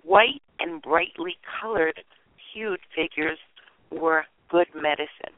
white 0.03 0.41
and 0.59 0.81
brightly 0.81 1.37
colored 1.61 1.99
hued 2.53 2.79
figures 2.95 3.37
were 3.91 4.25
good 4.49 4.67
medicine, 4.75 5.35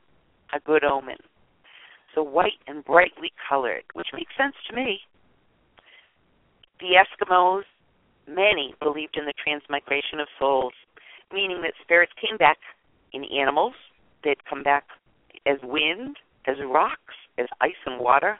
a 0.53 0.59
good 0.59 0.83
omen. 0.83 1.17
So 2.15 2.23
white 2.23 2.61
and 2.67 2.83
brightly 2.83 3.31
colored, 3.49 3.83
which 3.93 4.07
makes 4.13 4.31
sense 4.37 4.55
to 4.69 4.75
me 4.75 4.99
the 6.83 6.99
Eskimos, 6.99 7.63
many 8.27 8.75
believed 8.81 9.15
in 9.15 9.25
the 9.25 9.33
transmigration 9.41 10.19
of 10.19 10.27
souls, 10.37 10.73
meaning 11.31 11.61
that 11.61 11.73
spirits 11.81 12.11
came 12.19 12.37
back 12.37 12.57
in 13.13 13.23
animals, 13.25 13.73
they'd 14.23 14.43
come 14.49 14.63
back 14.63 14.83
as 15.45 15.57
wind, 15.63 16.17
as 16.45 16.57
rocks, 16.65 17.15
as 17.37 17.47
ice 17.61 17.71
and 17.85 17.99
water. 17.99 18.39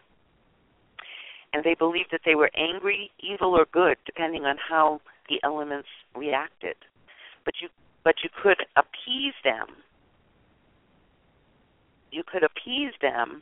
And 1.54 1.64
they 1.64 1.76
believed 1.76 2.10
that 2.12 2.22
they 2.26 2.36
were 2.36 2.50
angry, 2.56 3.12
evil, 3.20 3.56
or 3.56 3.66
good, 3.72 3.98
depending 4.06 4.46
on 4.46 4.58
how 4.58 5.02
the 5.30 5.40
elements 5.44 5.88
reacted. 6.16 6.76
But 7.46 7.56
you 7.62 7.70
but 8.04 8.16
you 8.24 8.30
could 8.42 8.58
appease 8.76 9.34
them. 9.44 9.68
You 12.12 12.24
could 12.30 12.44
appease 12.44 12.94
them 13.02 13.42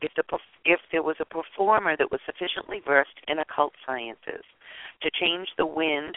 if 0.00 0.12
the 0.16 0.22
if 0.64 0.80
there 0.92 1.02
was 1.02 1.16
a 1.20 1.24
performer 1.24 1.96
that 1.96 2.10
was 2.10 2.20
sufficiently 2.24 2.80
versed 2.86 3.20
in 3.28 3.38
occult 3.38 3.72
sciences 3.86 4.44
to 5.02 5.10
change 5.10 5.48
the 5.56 5.66
wind, 5.66 6.16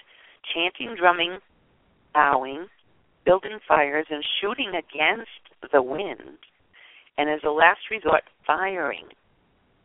chanting, 0.53 0.95
drumming, 0.95 1.39
bowing, 2.13 2.67
building 3.25 3.59
fires, 3.67 4.07
and 4.09 4.23
shooting 4.41 4.69
against 4.69 5.71
the 5.71 5.81
wind, 5.81 6.37
and 7.17 7.29
as 7.29 7.41
a 7.45 7.49
last 7.49 7.81
resort, 7.91 8.23
firing 8.45 9.07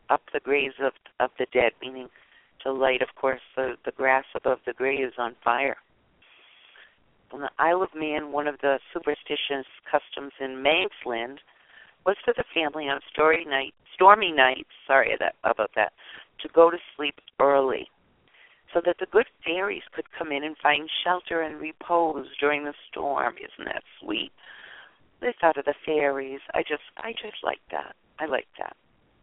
up 0.09 0.21
the 0.33 0.39
graves 0.39 0.75
of 0.81 0.93
of 1.19 1.31
the 1.37 1.47
dead, 1.53 1.73
meaning 1.81 2.09
to 2.63 2.71
light, 2.71 3.01
of 3.01 3.09
course, 3.15 3.41
the 3.55 3.75
the 3.85 3.91
grass 3.91 4.25
above 4.35 4.59
the 4.65 4.73
graves 4.73 5.13
on 5.17 5.35
fire. 5.43 5.77
On 7.31 7.41
the 7.41 7.51
Isle 7.59 7.83
of 7.83 7.89
Man, 7.93 8.31
one 8.31 8.47
of 8.47 8.55
the 8.61 8.79
superstitious 8.91 9.67
customs 9.89 10.33
in 10.39 10.63
Manxland 10.63 11.37
was 12.05 12.15
for 12.25 12.33
the 12.35 12.43
family 12.55 12.85
on 12.85 13.01
story 13.11 13.45
night, 13.45 13.75
stormy 13.93 14.31
nights, 14.31 14.69
sorry 14.87 15.15
that, 15.19 15.35
about 15.43 15.69
that, 15.75 15.93
to 16.41 16.49
go 16.49 16.71
to 16.71 16.77
sleep 16.95 17.15
early 17.39 17.87
so 18.73 18.81
that 18.85 18.97
the 18.99 19.05
good 19.11 19.25
fairies 19.43 19.83
could 19.93 20.05
come 20.17 20.31
in 20.31 20.43
and 20.43 20.55
find 20.57 20.89
shelter 21.03 21.41
and 21.41 21.59
repose 21.59 22.27
during 22.39 22.63
the 22.63 22.73
storm. 22.89 23.35
Isn't 23.37 23.65
that 23.65 23.83
sweet? 23.99 24.31
They 25.21 25.33
thought 25.39 25.57
of 25.57 25.65
the 25.65 25.73
fairies. 25.85 26.39
I 26.53 26.61
just 26.61 26.83
I 26.97 27.11
just 27.11 27.43
like 27.43 27.59
that. 27.71 27.95
I 28.19 28.25
like 28.25 28.47
that. 28.57 28.75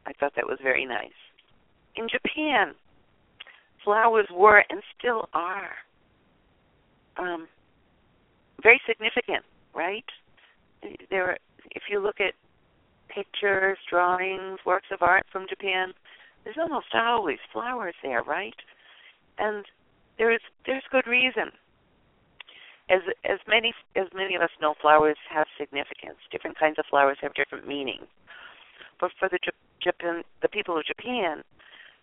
I 0.06 0.12
thought 0.12 0.32
that 0.37 0.46
was 0.46 0.59
very 0.62 0.85
nice. 0.85 1.11
In 1.96 2.09
Japan, 2.09 2.74
flowers 3.85 4.26
were 4.30 4.62
and 4.68 4.82
still 4.98 5.28
are 5.32 5.72
um, 7.18 7.48
very 8.62 8.80
significant, 8.87 9.44
right? 9.74 10.04
There, 11.11 11.38
if 11.70 11.85
you 11.90 12.00
look 12.00 12.20
at 12.20 12.35
pictures, 13.09 13.78
drawings, 13.88 14.59
works 14.66 14.88
of 14.92 15.02
art 15.02 15.24
from 15.32 15.46
Japan, 15.48 15.92
there's 16.44 16.56
almost 16.61 16.87
always 16.94 17.38
flowers 17.52 17.94
there, 18.02 18.22
right? 18.22 18.54
And 19.38 19.64
there's 20.18 20.40
there's 20.66 20.85
good 20.90 21.06
reason. 21.06 21.50
As 22.88 23.01
as 23.25 23.40
many 23.49 23.75
as 23.96 24.07
many 24.14 24.37
of 24.37 24.42
us 24.42 24.51
know, 24.61 24.75
flowers 24.81 25.16
have 25.29 25.46
significance. 25.59 26.18
Different 26.31 26.59
kinds 26.59 26.79
of 26.79 26.87
flowers 26.88 27.18
have 27.20 27.35
different 27.35 27.66
meanings. 27.66 28.07
But 29.01 29.11
for 29.18 29.29
the 29.29 29.38
Japan, 29.83 30.22
the 30.40 30.49
people 30.49 30.79
of 30.79 30.85
Japan, 30.87 31.42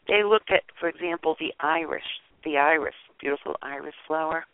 they 0.08 0.24
looked 0.24 0.52
at, 0.52 0.63
for 0.80 0.89
example, 0.89 1.36
the 1.39 1.54
iris, 1.60 2.04
the 2.43 2.58
iris, 2.58 2.96
beautiful 3.19 3.56
iris 3.62 3.96
flower. 4.06 4.46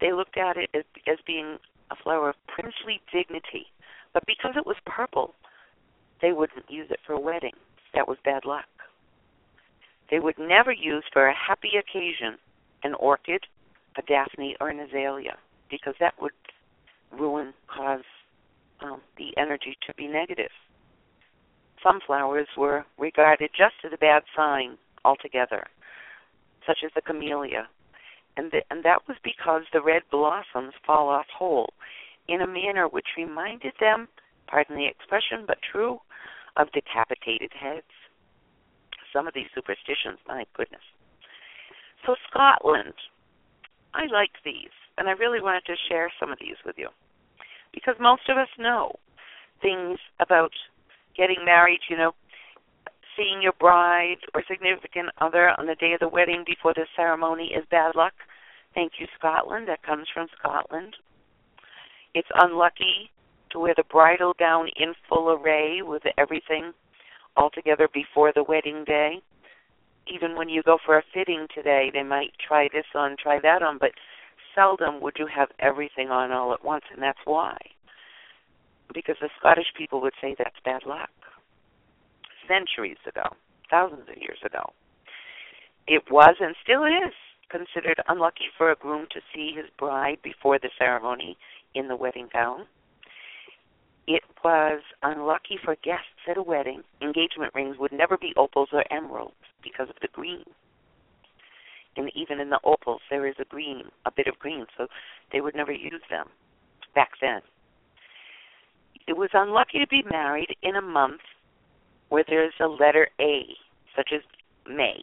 They 0.00 0.12
looked 0.12 0.36
at 0.36 0.56
it 0.56 0.68
as, 0.74 0.82
as 1.06 1.18
being 1.24 1.58
a 1.92 1.94
flower 1.94 2.30
of 2.30 2.34
princely 2.48 3.00
dignity, 3.12 3.66
but 4.12 4.26
because 4.26 4.54
it 4.56 4.66
was 4.66 4.74
purple, 4.84 5.32
they 6.20 6.32
wouldn't 6.32 6.68
use 6.68 6.90
it 6.90 6.98
for 7.06 7.12
a 7.12 7.20
wedding. 7.20 7.54
That 7.94 8.08
was 8.08 8.18
bad 8.24 8.44
luck. 8.44 8.66
They 10.10 10.18
would 10.18 10.40
never 10.40 10.72
use 10.72 11.04
for 11.12 11.28
a 11.28 11.34
happy 11.34 11.70
occasion 11.78 12.38
an 12.82 12.94
orchid, 12.94 13.46
a 13.96 14.02
daphne, 14.02 14.56
or 14.60 14.68
an 14.68 14.80
azalea 14.80 15.36
because 15.70 15.94
that 16.00 16.14
would 16.20 16.32
ruin, 17.10 17.52
cause 17.66 18.04
um, 18.82 19.00
the 19.18 19.36
energy 19.36 19.76
to 19.86 19.94
be 19.94 20.06
negative. 20.06 20.50
Some 21.82 22.00
flowers 22.06 22.46
were 22.56 22.84
regarded 22.98 23.50
just 23.56 23.74
as 23.84 23.92
a 23.92 23.98
bad 23.98 24.22
sign 24.36 24.76
altogether, 25.04 25.64
such 26.66 26.78
as 26.84 26.90
the 26.94 27.00
camellia, 27.00 27.68
and 28.36 28.50
the, 28.50 28.62
and 28.70 28.84
that 28.84 29.02
was 29.08 29.16
because 29.24 29.62
the 29.72 29.82
red 29.82 30.02
blossoms 30.10 30.74
fall 30.86 31.08
off 31.08 31.26
whole 31.36 31.72
in 32.28 32.40
a 32.40 32.46
manner 32.46 32.86
which 32.88 33.06
reminded 33.16 33.72
them, 33.80 34.08
pardon 34.46 34.76
the 34.76 34.86
expression, 34.86 35.44
but 35.46 35.58
true, 35.70 35.98
of 36.56 36.70
decapitated 36.72 37.50
heads. 37.58 37.90
Some 39.12 39.26
of 39.26 39.34
these 39.34 39.48
superstitions, 39.54 40.18
my 40.26 40.44
goodness. 40.54 40.82
So 42.06 42.14
Scotland, 42.30 42.94
I 43.94 44.06
like 44.12 44.32
these, 44.44 44.72
and 44.98 45.08
I 45.08 45.12
really 45.12 45.40
wanted 45.40 45.64
to 45.66 45.74
share 45.88 46.10
some 46.18 46.32
of 46.32 46.38
these 46.40 46.56
with 46.64 46.76
you 46.78 46.88
because 47.72 47.94
most 48.00 48.28
of 48.28 48.36
us 48.36 48.48
know 48.58 48.92
things 49.60 49.98
about 50.20 50.52
getting 51.16 51.44
married, 51.44 51.80
you 51.88 51.96
know, 51.96 52.12
seeing 53.16 53.42
your 53.42 53.52
bride 53.60 54.16
or 54.34 54.42
significant 54.48 55.10
other 55.20 55.50
on 55.58 55.66
the 55.66 55.74
day 55.74 55.92
of 55.92 56.00
the 56.00 56.08
wedding 56.08 56.44
before 56.46 56.74
the 56.74 56.86
ceremony 56.96 57.52
is 57.56 57.64
bad 57.70 57.94
luck. 57.94 58.14
Thank 58.74 58.92
you, 58.98 59.06
Scotland. 59.18 59.68
That 59.68 59.82
comes 59.82 60.06
from 60.12 60.28
Scotland. 60.38 60.96
It's 62.14 62.28
unlucky 62.34 63.10
to 63.50 63.58
wear 63.58 63.74
the 63.76 63.84
bridal 63.90 64.34
gown 64.38 64.68
in 64.76 64.94
full 65.08 65.30
array 65.30 65.82
with 65.82 66.02
everything 66.18 66.72
all 67.36 67.50
together 67.50 67.88
before 67.92 68.32
the 68.34 68.44
wedding 68.44 68.84
day. 68.84 69.20
Even 70.06 70.36
when 70.36 70.48
you 70.48 70.62
go 70.62 70.78
for 70.84 70.98
a 70.98 71.04
fitting 71.14 71.46
today, 71.54 71.90
they 71.92 72.02
might 72.02 72.32
try 72.46 72.68
this 72.72 72.86
on, 72.94 73.16
try 73.16 73.38
that 73.40 73.62
on, 73.62 73.78
but 73.78 73.92
seldom 74.54 75.00
would 75.00 75.16
you 75.18 75.26
have 75.26 75.48
everything 75.58 76.10
on 76.10 76.32
all 76.32 76.52
at 76.52 76.64
once, 76.64 76.84
and 76.92 77.02
that's 77.02 77.20
why. 77.24 77.56
Because 78.92 79.16
the 79.20 79.30
Scottish 79.38 79.72
people 79.76 80.00
would 80.02 80.14
say 80.20 80.34
that's 80.36 80.56
bad 80.64 80.82
luck. 80.86 81.10
Centuries 82.48 82.98
ago, 83.06 83.22
thousands 83.70 84.08
of 84.08 84.16
years 84.16 84.40
ago. 84.44 84.72
It 85.86 86.02
was 86.10 86.36
and 86.40 86.54
still 86.62 86.84
is 86.84 87.14
considered 87.48 88.02
unlucky 88.08 88.50
for 88.56 88.70
a 88.70 88.76
groom 88.76 89.06
to 89.12 89.20
see 89.34 89.52
his 89.54 89.66
bride 89.78 90.18
before 90.22 90.58
the 90.58 90.70
ceremony 90.78 91.36
in 91.74 91.88
the 91.88 91.96
wedding 91.96 92.28
gown. 92.32 92.66
It 94.06 94.22
was 94.44 94.82
unlucky 95.02 95.58
for 95.62 95.76
guests 95.76 96.26
at 96.28 96.36
a 96.36 96.42
wedding. 96.42 96.82
Engagement 97.00 97.54
rings 97.54 97.76
would 97.78 97.92
never 97.92 98.16
be 98.16 98.32
opals 98.36 98.70
or 98.72 98.84
emeralds 98.92 99.36
because 99.62 99.88
of 99.88 99.96
the 100.02 100.08
green 100.12 100.44
and 101.96 102.10
even 102.14 102.40
in 102.40 102.50
the 102.50 102.60
opals 102.64 103.00
there 103.10 103.26
is 103.26 103.34
a 103.40 103.44
green, 103.44 103.84
a 104.06 104.10
bit 104.10 104.26
of 104.26 104.38
green, 104.38 104.66
so 104.76 104.86
they 105.32 105.40
would 105.40 105.54
never 105.54 105.72
use 105.72 106.02
them 106.10 106.28
back 106.94 107.10
then. 107.20 107.40
It 109.06 109.16
was 109.16 109.30
unlucky 109.34 109.80
to 109.80 109.86
be 109.86 110.04
married 110.10 110.56
in 110.62 110.76
a 110.76 110.82
month 110.82 111.20
where 112.08 112.24
there's 112.26 112.54
a 112.60 112.66
letter 112.66 113.08
A, 113.20 113.44
such 113.96 114.10
as 114.14 114.20
May. 114.68 115.02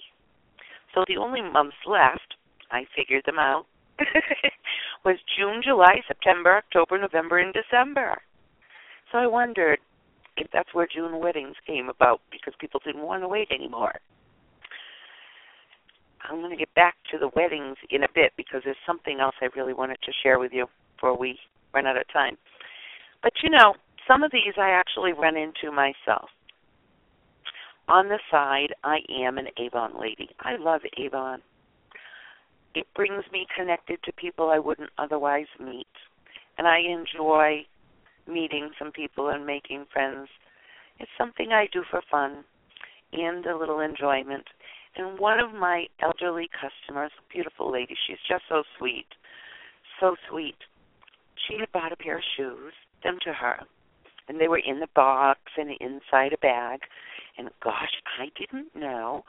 So 0.93 1.03
the 1.07 1.17
only 1.17 1.41
months 1.41 1.75
left, 1.85 2.35
I 2.71 2.85
figured 2.95 3.23
them 3.25 3.39
out, 3.39 3.65
was 5.05 5.17
June, 5.37 5.61
July, 5.63 6.01
September, 6.07 6.55
October, 6.57 6.97
November, 6.97 7.39
and 7.39 7.53
December. 7.53 8.21
So 9.11 9.17
I 9.17 9.27
wondered 9.27 9.79
if 10.37 10.47
that's 10.53 10.73
where 10.73 10.87
June 10.87 11.19
weddings 11.19 11.55
came 11.67 11.89
about 11.89 12.21
because 12.31 12.53
people 12.59 12.79
didn't 12.85 13.05
want 13.05 13.23
to 13.23 13.27
wait 13.27 13.49
anymore. 13.51 13.99
I'm 16.27 16.39
going 16.39 16.51
to 16.51 16.57
get 16.57 16.73
back 16.75 16.95
to 17.11 17.17
the 17.17 17.29
weddings 17.35 17.77
in 17.89 18.03
a 18.03 18.07
bit 18.13 18.33
because 18.37 18.61
there's 18.65 18.77
something 18.85 19.19
else 19.19 19.35
I 19.41 19.49
really 19.55 19.73
wanted 19.73 19.99
to 20.03 20.11
share 20.23 20.39
with 20.39 20.51
you 20.53 20.67
before 20.95 21.17
we 21.17 21.39
run 21.73 21.87
out 21.87 21.97
of 21.97 22.11
time. 22.11 22.37
But 23.23 23.33
you 23.43 23.49
know, 23.49 23.75
some 24.07 24.23
of 24.23 24.31
these 24.31 24.53
I 24.57 24.69
actually 24.69 25.13
run 25.13 25.37
into 25.37 25.71
myself. 25.71 26.29
On 27.87 28.07
the 28.07 28.19
side, 28.29 28.73
I 28.83 28.99
am 29.23 29.37
an 29.37 29.47
Avon 29.57 29.99
lady. 29.99 30.29
I 30.39 30.57
love 30.57 30.81
Avon. 30.97 31.41
It 32.75 32.85
brings 32.95 33.23
me 33.31 33.47
connected 33.55 33.99
to 34.03 34.13
people 34.13 34.49
I 34.49 34.59
wouldn't 34.59 34.91
otherwise 34.97 35.47
meet. 35.59 35.87
And 36.57 36.67
I 36.67 36.79
enjoy 36.79 37.65
meeting 38.27 38.69
some 38.77 38.91
people 38.91 39.29
and 39.29 39.45
making 39.45 39.85
friends. 39.91 40.27
It's 40.99 41.09
something 41.17 41.51
I 41.51 41.67
do 41.73 41.83
for 41.89 42.01
fun 42.11 42.43
and 43.13 43.45
a 43.45 43.57
little 43.57 43.79
enjoyment. 43.79 44.45
And 44.95 45.19
one 45.19 45.39
of 45.39 45.53
my 45.53 45.85
elderly 46.01 46.49
customers, 46.49 47.11
beautiful 47.31 47.71
lady, 47.71 47.95
she's 48.07 48.17
just 48.27 48.43
so 48.49 48.63
sweet, 48.77 49.07
so 49.99 50.15
sweet. 50.29 50.57
She 51.47 51.57
had 51.59 51.71
bought 51.71 51.91
a 51.91 51.95
pair 51.95 52.17
of 52.17 52.23
shoes, 52.35 52.73
them 53.03 53.17
to 53.23 53.33
her, 53.33 53.59
and 54.27 54.39
they 54.39 54.47
were 54.47 54.59
in 54.59 54.79
the 54.79 54.87
box 54.95 55.39
and 55.57 55.69
inside 55.79 56.33
a 56.33 56.37
bag. 56.37 56.81
And 57.37 57.49
gosh, 57.63 58.01
I 58.19 58.27
didn't 58.37 58.75
know, 58.75 59.23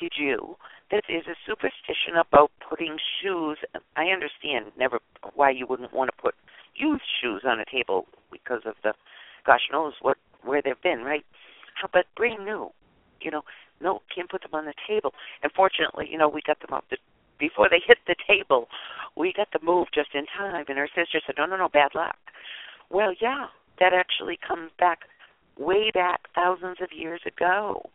did 0.00 0.12
you, 0.18 0.56
that 0.90 1.04
there's 1.08 1.26
a 1.26 1.36
superstition 1.46 2.16
about 2.20 2.50
putting 2.68 2.96
shoes. 3.22 3.58
I 3.96 4.06
understand 4.06 4.72
never 4.78 4.98
why 5.34 5.50
you 5.50 5.66
wouldn't 5.66 5.94
want 5.94 6.10
to 6.10 6.22
put 6.22 6.34
used 6.74 7.04
shoes 7.20 7.42
on 7.46 7.60
a 7.60 7.64
table 7.70 8.06
because 8.30 8.62
of 8.66 8.74
the, 8.82 8.92
gosh 9.46 9.68
knows 9.70 9.94
what 10.00 10.16
where 10.44 10.60
they've 10.62 10.80
been, 10.82 11.02
right? 11.02 11.24
How 11.80 11.86
about 11.86 12.04
brand 12.16 12.44
new? 12.44 12.70
You 13.20 13.30
know, 13.30 13.42
no, 13.82 14.02
can't 14.14 14.30
put 14.30 14.42
them 14.42 14.54
on 14.54 14.64
the 14.64 14.74
table. 14.86 15.12
And 15.42 15.52
fortunately, 15.52 16.08
you 16.10 16.18
know, 16.18 16.28
we 16.28 16.40
got 16.46 16.60
them 16.60 16.72
up 16.72 16.84
the, 16.90 16.96
before 17.38 17.68
they 17.68 17.80
hit 17.84 17.98
the 18.06 18.16
table. 18.26 18.68
We 19.16 19.32
got 19.32 19.48
the 19.52 19.60
move 19.62 19.88
just 19.94 20.14
in 20.14 20.26
time, 20.26 20.64
and 20.68 20.78
her 20.78 20.88
sister 20.94 21.20
said, 21.26 21.36
"No, 21.38 21.46
no, 21.46 21.56
no, 21.56 21.68
bad 21.68 21.94
luck." 21.94 22.16
Well, 22.90 23.12
yeah, 23.20 23.46
that 23.80 23.92
actually 23.92 24.38
comes 24.46 24.70
back 24.78 25.00
way 25.58 25.90
back 25.92 26.28
thousands 26.34 26.78
of 26.80 26.92
years 26.92 27.20
ago, 27.26 27.90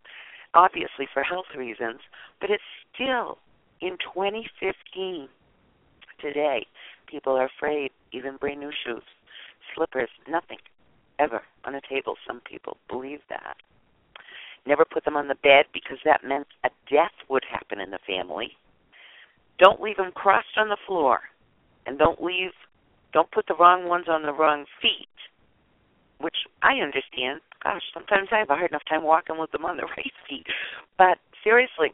obviously 0.53 1.07
for 1.11 1.23
health 1.23 1.55
reasons, 1.55 2.01
but 2.39 2.49
it's 2.49 2.63
still 2.93 3.37
in 3.81 3.97
2015 4.13 5.29
today. 6.19 6.65
People 7.07 7.33
are 7.33 7.45
afraid, 7.45 7.91
even 8.11 8.37
brand 8.37 8.59
new 8.59 8.71
shoes, 8.71 9.03
slippers, 9.75 10.09
nothing 10.27 10.57
ever 11.19 11.41
on 11.65 11.75
a 11.75 11.81
table. 11.81 12.15
Some 12.25 12.41
people 12.41 12.77
believe 12.89 13.21
that. 13.29 13.57
Never 14.67 14.83
put 14.83 15.05
them 15.05 15.15
on 15.15 15.29
the 15.29 15.35
bed 15.35 15.65
because 15.73 15.97
that 16.03 16.25
meant 16.25 16.47
a 16.65 16.69
death 16.91 17.13
would 17.29 17.45
happen 17.49 17.79
in 17.79 17.89
the 17.89 17.99
family. 18.05 18.51
Don't 19.57 19.81
leave 19.81 19.95
them 19.95 20.11
crossed 20.13 20.57
on 20.57 20.67
the 20.67 20.77
floor. 20.85 21.21
And 21.85 21.97
don't 21.97 22.21
leave 22.21 22.51
don't 23.13 23.31
put 23.31 23.47
the 23.47 23.55
wrong 23.55 23.87
ones 23.87 24.07
on 24.09 24.23
the 24.23 24.33
wrong 24.33 24.65
feet. 24.81 25.07
Which 26.19 26.35
I 26.61 26.83
understand. 26.83 27.39
Gosh, 27.63 27.81
sometimes 27.93 28.27
I 28.33 28.39
have 28.39 28.49
a 28.49 28.55
hard 28.55 28.71
enough 28.71 28.83
time 28.89 29.03
walking 29.03 29.39
with 29.39 29.51
them 29.51 29.63
on 29.63 29.77
the 29.77 29.83
right 29.97 30.11
feet. 30.27 30.45
But 30.97 31.17
seriously, 31.43 31.93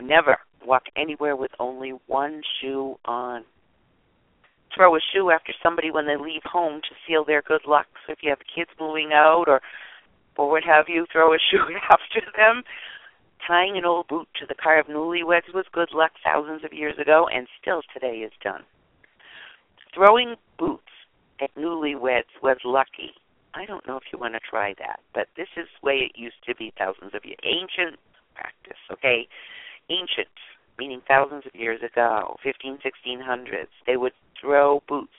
never 0.00 0.38
walk 0.64 0.84
anywhere 0.96 1.34
with 1.34 1.50
only 1.58 1.94
one 2.06 2.42
shoe 2.60 2.98
on. 3.04 3.44
Throw 4.76 4.94
a 4.94 5.00
shoe 5.12 5.30
after 5.30 5.52
somebody 5.60 5.90
when 5.90 6.06
they 6.06 6.16
leave 6.16 6.42
home 6.44 6.80
to 6.82 6.94
seal 7.04 7.24
their 7.24 7.42
good 7.42 7.62
luck. 7.66 7.86
So 8.06 8.12
if 8.12 8.20
you 8.22 8.30
have 8.30 8.38
kids 8.54 8.70
moving 8.78 9.10
out 9.12 9.46
or 9.48 9.60
or 10.40 10.48
what 10.50 10.64
have 10.64 10.86
you, 10.88 11.04
throw 11.12 11.34
a 11.34 11.38
shoe 11.50 11.76
after 11.90 12.22
them. 12.34 12.62
Tying 13.46 13.76
an 13.76 13.84
old 13.84 14.08
boot 14.08 14.28
to 14.40 14.46
the 14.46 14.54
car 14.54 14.80
of 14.80 14.86
newlyweds 14.86 15.52
was 15.52 15.66
good 15.72 15.90
luck 15.92 16.12
thousands 16.24 16.64
of 16.64 16.72
years 16.72 16.98
ago 16.98 17.28
and 17.32 17.46
still 17.60 17.82
today 17.92 18.18
is 18.18 18.32
done. 18.42 18.62
Throwing 19.94 20.36
boots 20.58 20.92
at 21.42 21.54
newlyweds 21.56 22.32
was 22.42 22.56
lucky. 22.64 23.12
I 23.52 23.66
don't 23.66 23.86
know 23.86 23.96
if 23.96 24.04
you 24.12 24.18
want 24.18 24.34
to 24.34 24.40
try 24.40 24.74
that, 24.78 25.00
but 25.12 25.26
this 25.36 25.48
is 25.56 25.66
the 25.80 25.86
way 25.86 26.08
it 26.08 26.12
used 26.18 26.42
to 26.46 26.54
be 26.54 26.72
thousands 26.78 27.14
of 27.14 27.24
years. 27.24 27.38
Ancient 27.44 27.98
practice, 28.34 28.80
okay? 28.92 29.26
Ancient, 29.90 30.28
meaning 30.78 31.02
thousands 31.08 31.44
of 31.46 31.58
years 31.58 31.80
ago, 31.82 32.36
15, 32.42 32.78
1600s. 32.78 33.66
They 33.86 33.96
would 33.96 34.12
throw 34.40 34.82
boots 34.88 35.16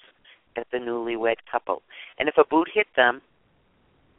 at 0.55 0.67
the 0.71 0.77
newlywed 0.77 1.38
couple. 1.51 1.81
And 2.17 2.29
if 2.29 2.38
a 2.38 2.45
boot 2.45 2.69
hit 2.73 2.88
them, 2.95 3.21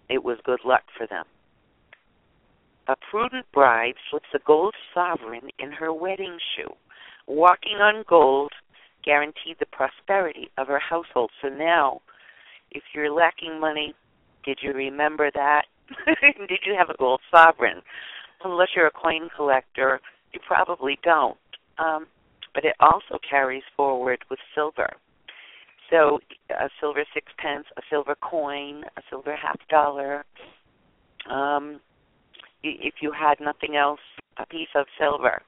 it 0.08 0.22
was 0.22 0.38
good 0.44 0.60
luck 0.64 0.82
for 0.96 1.06
them. 1.06 1.24
A 2.88 2.96
prudent 3.10 3.46
bride 3.52 3.94
slips 4.10 4.26
a 4.34 4.40
gold 4.44 4.74
sovereign 4.92 5.50
in 5.58 5.70
her 5.72 5.92
wedding 5.92 6.38
shoe. 6.54 6.74
Walking 7.26 7.76
on 7.76 8.04
gold 8.08 8.52
guaranteed 9.04 9.56
the 9.60 9.66
prosperity 9.66 10.50
of 10.58 10.66
her 10.66 10.80
household. 10.80 11.30
So 11.40 11.48
now, 11.48 12.00
if 12.70 12.82
you're 12.94 13.12
lacking 13.12 13.60
money, 13.60 13.94
did 14.44 14.58
you 14.62 14.72
remember 14.72 15.30
that? 15.34 15.62
did 16.06 16.60
you 16.66 16.74
have 16.76 16.90
a 16.90 16.96
gold 16.98 17.20
sovereign? 17.30 17.82
Unless 18.44 18.68
you're 18.74 18.88
a 18.88 18.90
coin 18.90 19.28
collector, 19.36 20.00
you 20.32 20.40
probably 20.46 20.98
don't. 21.04 21.38
Um, 21.78 22.06
but 22.54 22.64
it 22.64 22.74
also 22.80 23.18
carries 23.28 23.62
forward 23.76 24.18
with 24.30 24.38
silver. 24.54 24.90
So 25.92 26.20
a 26.48 26.70
silver 26.80 27.04
sixpence, 27.12 27.66
a 27.76 27.82
silver 27.90 28.16
coin, 28.16 28.82
a 28.96 29.02
silver 29.10 29.36
half 29.36 29.58
dollar. 29.68 30.24
Um, 31.30 31.80
if 32.62 32.94
you 33.02 33.12
had 33.12 33.40
nothing 33.40 33.76
else, 33.76 34.00
a 34.38 34.46
piece 34.46 34.72
of 34.74 34.86
silver. 34.98 35.42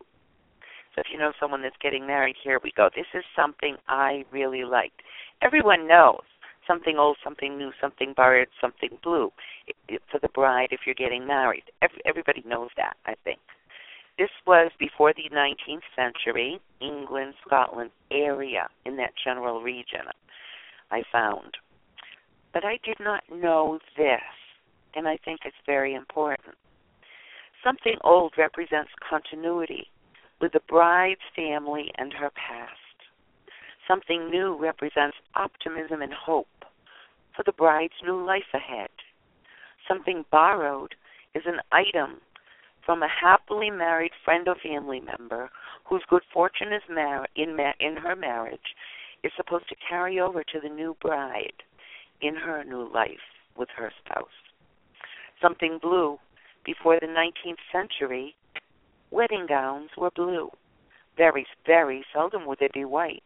So 0.95 1.01
if 1.01 1.07
you 1.11 1.19
know 1.19 1.33
someone 1.41 1.63
that's 1.63 1.77
getting 1.83 2.07
married, 2.07 2.37
here 2.45 2.61
we 2.63 2.73
go. 2.77 2.91
This 2.95 3.07
is 3.15 3.25
something 3.35 3.77
I 3.89 4.25
really 4.31 4.65
liked. 4.65 5.01
Everyone 5.41 5.89
knows 5.89 6.23
something 6.67 6.99
old, 6.99 7.17
something 7.25 7.57
new, 7.57 7.71
something 7.81 8.13
borrowed, 8.15 8.49
something 8.61 8.91
blue 9.03 9.33
for 10.11 10.19
the 10.21 10.29
bride 10.29 10.69
if 10.71 10.81
you're 10.85 10.95
getting 10.95 11.27
married. 11.27 11.65
Everybody 12.05 12.45
knows 12.47 12.69
that, 12.77 12.97
I 13.07 13.15
think. 13.25 13.39
This 14.19 14.31
was 14.47 14.71
before 14.79 15.13
the 15.13 15.35
19th 15.35 15.83
century, 15.97 16.61
England, 16.81 17.35
Scotland 17.47 17.91
area 18.13 18.69
in 18.85 18.97
that 18.99 19.13
general 19.25 19.63
region, 19.63 20.03
I 20.95 21.03
found. 21.11 21.57
But 22.53 22.65
I 22.65 22.79
did 22.85 23.01
not 23.01 23.25
know 23.29 23.81
this, 23.97 24.21
and 24.95 25.09
I 25.09 25.17
think 25.25 25.41
it's 25.45 25.57
very 25.67 25.93
important. 25.93 26.55
Something 27.65 27.97
old 28.05 28.35
represents 28.39 28.93
continuity 29.11 29.91
with 30.41 30.53
the 30.53 30.61
bride's 30.69 31.27
family 31.35 31.91
and 31.99 32.13
her 32.13 32.31
past. 32.31 32.71
Something 33.89 34.31
new 34.31 34.57
represents 34.57 35.17
optimism 35.35 36.01
and 36.01 36.13
hope 36.13 36.65
for 37.35 37.43
the 37.45 37.53
bride's 37.53 38.01
new 38.05 38.25
life 38.25 38.55
ahead. 38.55 38.91
Something 39.89 40.25
borrowed 40.31 40.95
is 41.35 41.43
an 41.45 41.59
item 41.73 42.21
from 42.87 43.03
a 43.03 43.09
happily 43.09 43.71
married 43.71 44.13
friend 44.25 44.47
or 44.47 44.55
family 44.63 45.01
member 45.01 45.51
whose 45.87 46.05
good 46.09 46.23
fortune 46.33 46.73
is 46.73 46.83
mar- 46.89 47.27
in, 47.35 47.57
ma- 47.57 47.81
in 47.81 47.97
her 47.97 48.15
marriage 48.15 48.77
is 49.25 49.33
supposed 49.37 49.69
to 49.71 49.77
carry 49.89 50.21
over 50.21 50.45
to 50.45 50.61
the 50.63 50.69
new 50.69 50.97
bride 51.01 51.63
in 52.21 52.37
her 52.37 52.63
new 52.63 52.93
life 52.93 53.27
with 53.57 53.69
her 53.77 53.91
spouse. 54.05 54.29
Something 55.41 55.79
blue. 55.81 56.19
Before 56.65 56.99
the 56.99 57.07
19th 57.07 57.59
century, 57.73 58.35
wedding 59.11 59.47
gowns 59.49 59.91
were 59.97 60.11
blue. 60.11 60.51
Very, 61.17 61.47
very 61.67 62.05
seldom 62.13 62.47
would 62.47 62.59
they 62.59 62.71
be 62.73 62.85
white. 62.85 63.23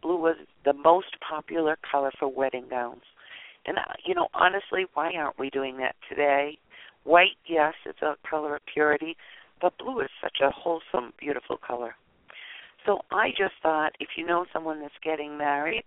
Blue 0.00 0.16
was 0.16 0.36
the 0.64 0.72
most 0.72 1.16
popular 1.28 1.76
color 1.90 2.10
for 2.18 2.28
wedding 2.28 2.66
gowns. 2.70 3.02
And, 3.66 3.78
uh, 3.78 3.94
you 4.04 4.14
know, 4.14 4.28
honestly, 4.34 4.86
why 4.94 5.12
aren't 5.14 5.38
we 5.38 5.50
doing 5.50 5.76
that 5.78 5.94
today? 6.08 6.58
White, 7.04 7.36
yes, 7.46 7.74
it's 7.84 8.02
a 8.02 8.16
color 8.28 8.56
of 8.56 8.62
purity, 8.72 9.16
but 9.60 9.76
blue 9.78 10.00
is 10.00 10.10
such 10.20 10.38
a 10.42 10.50
wholesome, 10.50 11.12
beautiful 11.18 11.56
color. 11.56 11.96
So 12.86 13.00
I 13.10 13.30
just 13.30 13.54
thought 13.62 13.92
if 14.00 14.10
you 14.16 14.26
know 14.26 14.46
someone 14.52 14.80
that's 14.80 14.94
getting 15.02 15.38
married, 15.38 15.84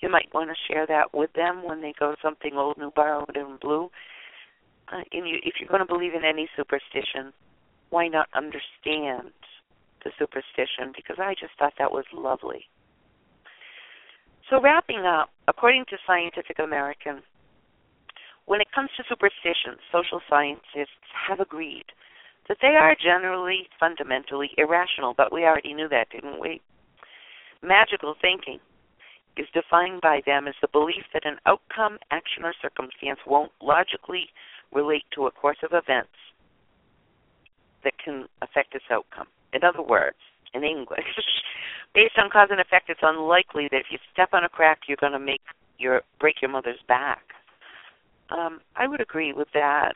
you 0.00 0.10
might 0.10 0.28
want 0.34 0.50
to 0.50 0.72
share 0.72 0.86
that 0.86 1.14
with 1.14 1.32
them 1.34 1.62
when 1.64 1.80
they 1.80 1.94
go 1.98 2.16
something 2.20 2.54
old, 2.54 2.76
new, 2.78 2.90
borrowed, 2.94 3.36
and 3.36 3.60
blue. 3.60 3.90
Uh, 4.92 5.02
and 5.12 5.28
you, 5.28 5.36
if 5.44 5.54
you're 5.60 5.68
going 5.68 5.80
to 5.80 5.86
believe 5.86 6.14
in 6.14 6.24
any 6.24 6.48
superstition, 6.56 7.32
why 7.90 8.08
not 8.08 8.28
understand 8.34 9.32
the 10.04 10.10
superstition? 10.18 10.92
Because 10.94 11.16
I 11.20 11.34
just 11.38 11.52
thought 11.58 11.74
that 11.78 11.92
was 11.92 12.04
lovely. 12.12 12.66
So, 14.50 14.60
wrapping 14.60 15.06
up, 15.06 15.30
according 15.46 15.84
to 15.90 15.96
Scientific 16.06 16.58
American, 16.58 17.22
when 18.46 18.60
it 18.60 18.66
comes 18.74 18.90
to 18.96 19.04
superstitions, 19.08 19.78
social 19.92 20.20
scientists 20.28 21.06
have 21.28 21.38
agreed 21.38 21.84
that 22.52 22.58
they 22.60 22.76
are 22.76 22.94
generally 22.94 23.66
fundamentally 23.80 24.50
irrational, 24.58 25.14
but 25.16 25.32
we 25.32 25.44
already 25.44 25.72
knew 25.72 25.88
that, 25.88 26.10
didn't 26.10 26.38
we? 26.38 26.60
Magical 27.62 28.14
thinking 28.20 28.58
is 29.38 29.46
defined 29.54 30.02
by 30.02 30.20
them 30.26 30.46
as 30.46 30.54
the 30.60 30.68
belief 30.68 31.04
that 31.14 31.24
an 31.24 31.38
outcome, 31.46 31.96
action, 32.10 32.44
or 32.44 32.52
circumstance 32.60 33.20
won't 33.26 33.52
logically 33.62 34.28
relate 34.70 35.04
to 35.14 35.26
a 35.26 35.30
course 35.30 35.56
of 35.62 35.70
events 35.72 36.12
that 37.84 37.94
can 38.04 38.26
affect 38.42 38.74
its 38.74 38.84
outcome. 38.90 39.28
In 39.54 39.64
other 39.64 39.82
words, 39.82 40.20
in 40.52 40.62
English, 40.62 41.08
based 41.94 42.18
on 42.18 42.28
cause 42.28 42.48
and 42.50 42.60
effect, 42.60 42.90
it's 42.90 43.00
unlikely 43.02 43.68
that 43.70 43.80
if 43.80 43.86
you 43.90 43.98
step 44.12 44.28
on 44.34 44.44
a 44.44 44.48
crack, 44.50 44.80
you're 44.88 45.00
going 45.00 45.12
to 45.12 45.18
make 45.18 45.40
your 45.78 46.02
break 46.20 46.42
your 46.42 46.50
mother's 46.50 46.84
back. 46.86 47.22
Um, 48.28 48.60
I 48.76 48.86
would 48.86 49.00
agree 49.00 49.32
with 49.32 49.48
that. 49.54 49.94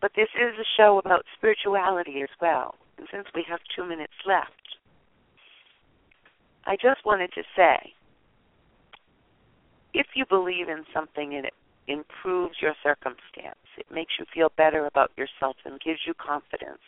But 0.00 0.12
this 0.16 0.28
is 0.34 0.58
a 0.58 0.64
show 0.76 0.98
about 0.98 1.24
spirituality 1.36 2.22
as 2.22 2.30
well. 2.40 2.74
And 2.98 3.06
since 3.12 3.26
we 3.34 3.44
have 3.48 3.60
two 3.74 3.86
minutes 3.86 4.12
left, 4.26 4.50
I 6.66 6.76
just 6.76 7.04
wanted 7.04 7.32
to 7.34 7.42
say 7.56 7.94
if 9.92 10.06
you 10.14 10.24
believe 10.26 10.68
in 10.68 10.84
something 10.94 11.34
and 11.34 11.46
it 11.46 11.54
improves 11.88 12.56
your 12.62 12.74
circumstance, 12.82 13.58
it 13.76 13.86
makes 13.92 14.12
you 14.18 14.24
feel 14.32 14.52
better 14.56 14.86
about 14.86 15.10
yourself 15.16 15.56
and 15.64 15.80
gives 15.80 16.00
you 16.06 16.14
confidence 16.14 16.80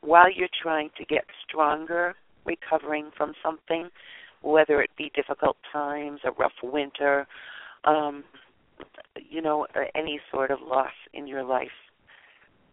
while 0.00 0.30
you're 0.30 0.48
trying 0.62 0.90
to 0.96 1.04
get 1.04 1.24
stronger, 1.46 2.14
recovering 2.44 3.10
from 3.16 3.32
something, 3.42 3.88
whether 4.42 4.80
it 4.80 4.90
be 4.96 5.10
difficult 5.14 5.56
times, 5.72 6.20
a 6.24 6.30
rough 6.32 6.52
winter, 6.62 7.26
um, 7.84 8.22
you 9.28 9.42
know, 9.42 9.66
any 9.94 10.20
sort 10.30 10.50
of 10.50 10.58
loss 10.62 10.92
in 11.12 11.26
your 11.26 11.42
life. 11.42 11.68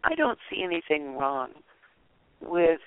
I 0.05 0.13
don't 0.13 0.37
see 0.49 0.63
anything 0.63 1.17
wrong 1.17 1.49
with 2.39 2.79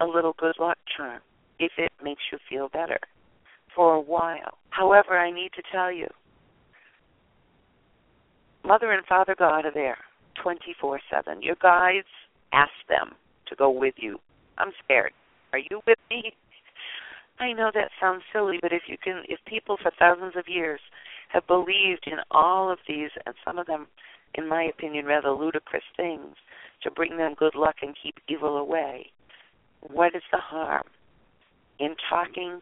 a 0.00 0.04
little 0.04 0.34
good 0.38 0.56
luck 0.60 0.76
charm 0.94 1.20
if 1.58 1.72
it 1.78 1.90
makes 2.04 2.20
you 2.30 2.38
feel 2.48 2.68
better 2.68 2.98
for 3.74 3.94
a 3.94 4.00
while. 4.00 4.58
However, 4.68 5.18
I 5.18 5.30
need 5.30 5.52
to 5.56 5.62
tell 5.72 5.90
you, 5.90 6.06
Mother 8.62 8.92
and 8.92 9.06
Father 9.06 9.34
God 9.38 9.64
are 9.64 9.72
there 9.72 9.96
24 10.42 11.00
7. 11.10 11.42
Your 11.42 11.56
guides, 11.62 12.06
ask 12.52 12.70
them 12.88 13.14
to 13.46 13.56
go 13.56 13.70
with 13.70 13.94
you. 13.96 14.18
I'm 14.58 14.72
scared. 14.84 15.12
Are 15.54 15.58
you 15.58 15.80
with 15.86 15.98
me? 16.10 16.34
I 17.40 17.52
know 17.52 17.70
that 17.72 17.90
sounds 18.00 18.22
silly, 18.32 18.58
but 18.60 18.72
if 18.72 18.82
you 18.86 18.96
can, 19.02 19.22
if 19.28 19.38
people 19.46 19.78
for 19.80 19.92
thousands 19.98 20.34
of 20.36 20.44
years 20.46 20.80
have 21.32 21.46
believed 21.46 22.06
in 22.06 22.18
all 22.30 22.70
of 22.70 22.78
these, 22.86 23.10
and 23.24 23.34
some 23.44 23.58
of 23.58 23.66
them, 23.66 23.86
in 24.34 24.48
my 24.48 24.64
opinion, 24.64 25.06
rather 25.06 25.30
ludicrous 25.30 25.82
things 25.96 26.36
to 26.82 26.90
bring 26.90 27.16
them 27.16 27.34
good 27.34 27.54
luck 27.54 27.76
and 27.82 27.96
keep 28.00 28.16
evil 28.28 28.56
away, 28.56 29.10
what 29.80 30.14
is 30.14 30.22
the 30.30 30.38
harm 30.38 30.84
in 31.78 31.94
talking 32.08 32.60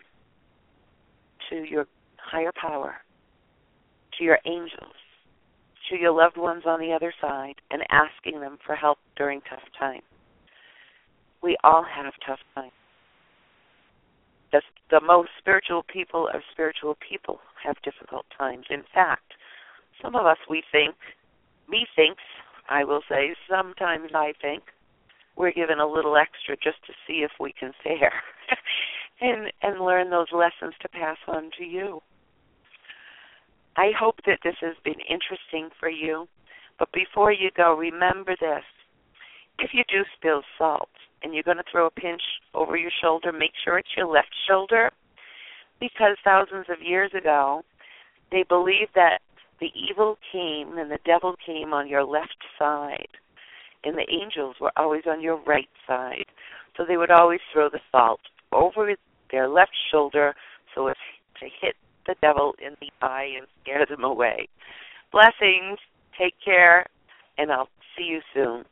to 1.51 1.57
your 1.57 1.87
higher 2.19 2.53
power, 2.61 2.97
to 4.19 4.25
your 4.25 4.39
angels, 4.47 4.95
to 5.91 5.97
your 5.97 6.13
loved 6.13 6.37
ones 6.37 6.65
on 6.67 6.81
the 6.81 6.93
other 6.93 7.13
side, 7.21 7.55
and 7.71 7.83
asking 7.91 8.41
them 8.41 8.59
for 8.65 8.75
help 8.75 8.99
during 9.17 9.41
tough 9.43 9.63
times? 9.79 10.03
We 11.43 11.57
all 11.63 11.85
have 11.85 12.13
tough 12.27 12.41
times. 12.55 12.73
The, 14.53 14.63
the 14.91 15.01
most 15.01 15.31
spiritual 15.39 15.85
people 15.93 16.29
of 16.33 16.41
spiritual 16.53 16.97
people 17.07 17.41
have 17.65 17.77
difficult 17.83 18.27
times. 18.37 18.67
In 18.71 18.83
fact, 18.95 19.35
some 20.03 20.15
of 20.15 20.27
us 20.27 20.39
we 20.49 20.63
think, 20.73 20.95
me 21.69 21.87
thinks, 21.95 22.23
I 22.69 22.85
will 22.85 23.03
say, 23.09 23.35
sometimes 23.49 24.11
I 24.15 24.33
think 24.41 24.63
we're 25.37 25.53
given 25.53 25.79
a 25.79 25.87
little 25.87 26.17
extra 26.17 26.57
just 26.57 26.85
to 26.87 26.93
see 27.07 27.25
if 27.25 27.31
we 27.39 27.53
can 27.53 27.73
fare 27.83 28.13
and 29.21 29.53
and 29.63 29.85
learn 29.85 30.11
those 30.11 30.33
lessons 30.33 30.75
to 30.81 30.89
pass 30.89 31.19
on 31.29 31.51
to 31.59 31.65
you. 31.65 32.01
I 33.77 33.91
hope 33.99 34.17
that 34.27 34.39
this 34.43 34.57
has 34.61 34.75
been 34.85 35.01
interesting 35.09 35.69
for 35.79 35.91
you. 35.91 36.27
But 36.79 36.93
before 36.93 37.33
you 37.33 37.51
go, 37.57 37.75
remember 37.75 38.35
this. 38.41 38.65
If 39.59 39.71
you 39.73 39.85
do 39.89 40.03
spill 40.17 40.43
salt 40.59 40.91
and 41.23 41.35
you're 41.35 41.43
going 41.43 41.57
to 41.57 41.65
throw 41.71 41.87
a 41.87 41.91
pinch 41.91 42.23
over 42.55 42.77
your 42.77 42.91
shoulder, 43.03 43.33
make 43.33 43.53
sure 43.65 43.79
it's 43.79 43.97
your 43.97 44.07
left 44.07 44.35
shoulder 44.49 44.91
because 45.81 46.17
thousands 46.25 46.67
of 46.71 46.83
years 46.83 47.11
ago, 47.17 47.63
they 48.31 48.45
believed 48.49 48.93
that 48.95 49.21
the 49.61 49.71
evil 49.75 50.19
came 50.33 50.79
and 50.79 50.91
the 50.91 50.99
devil 51.05 51.35
came 51.45 51.73
on 51.73 51.89
your 51.89 52.05
left 52.05 52.37
side, 52.59 53.09
and 53.85 53.97
the 53.97 54.07
angels 54.11 54.57
were 54.61 54.73
always 54.77 55.03
on 55.07 55.21
your 55.21 55.41
right 55.47 55.69
side. 55.87 56.27
So 56.77 56.85
they 56.87 56.97
would 56.97 57.11
always 57.11 57.41
throw 57.53 57.69
the 57.69 57.81
salt 57.91 58.21
over 58.53 58.95
their 59.31 59.49
left 59.49 59.73
shoulder 59.91 60.35
so 60.75 60.89
as 60.89 60.97
to 61.41 61.47
hit 61.61 61.75
the 62.07 62.15
devil 62.21 62.55
in 62.65 62.77
the 62.81 62.91
eye 63.05 63.31
and 63.37 63.47
scare 63.63 63.87
them 63.87 64.05
away. 64.05 64.49
Blessings. 65.13 65.79
Take 66.19 66.35
care, 66.43 66.87
and 67.37 67.53
I'll 67.53 67.69
see 67.97 68.05
you 68.05 68.21
soon. 68.33 68.65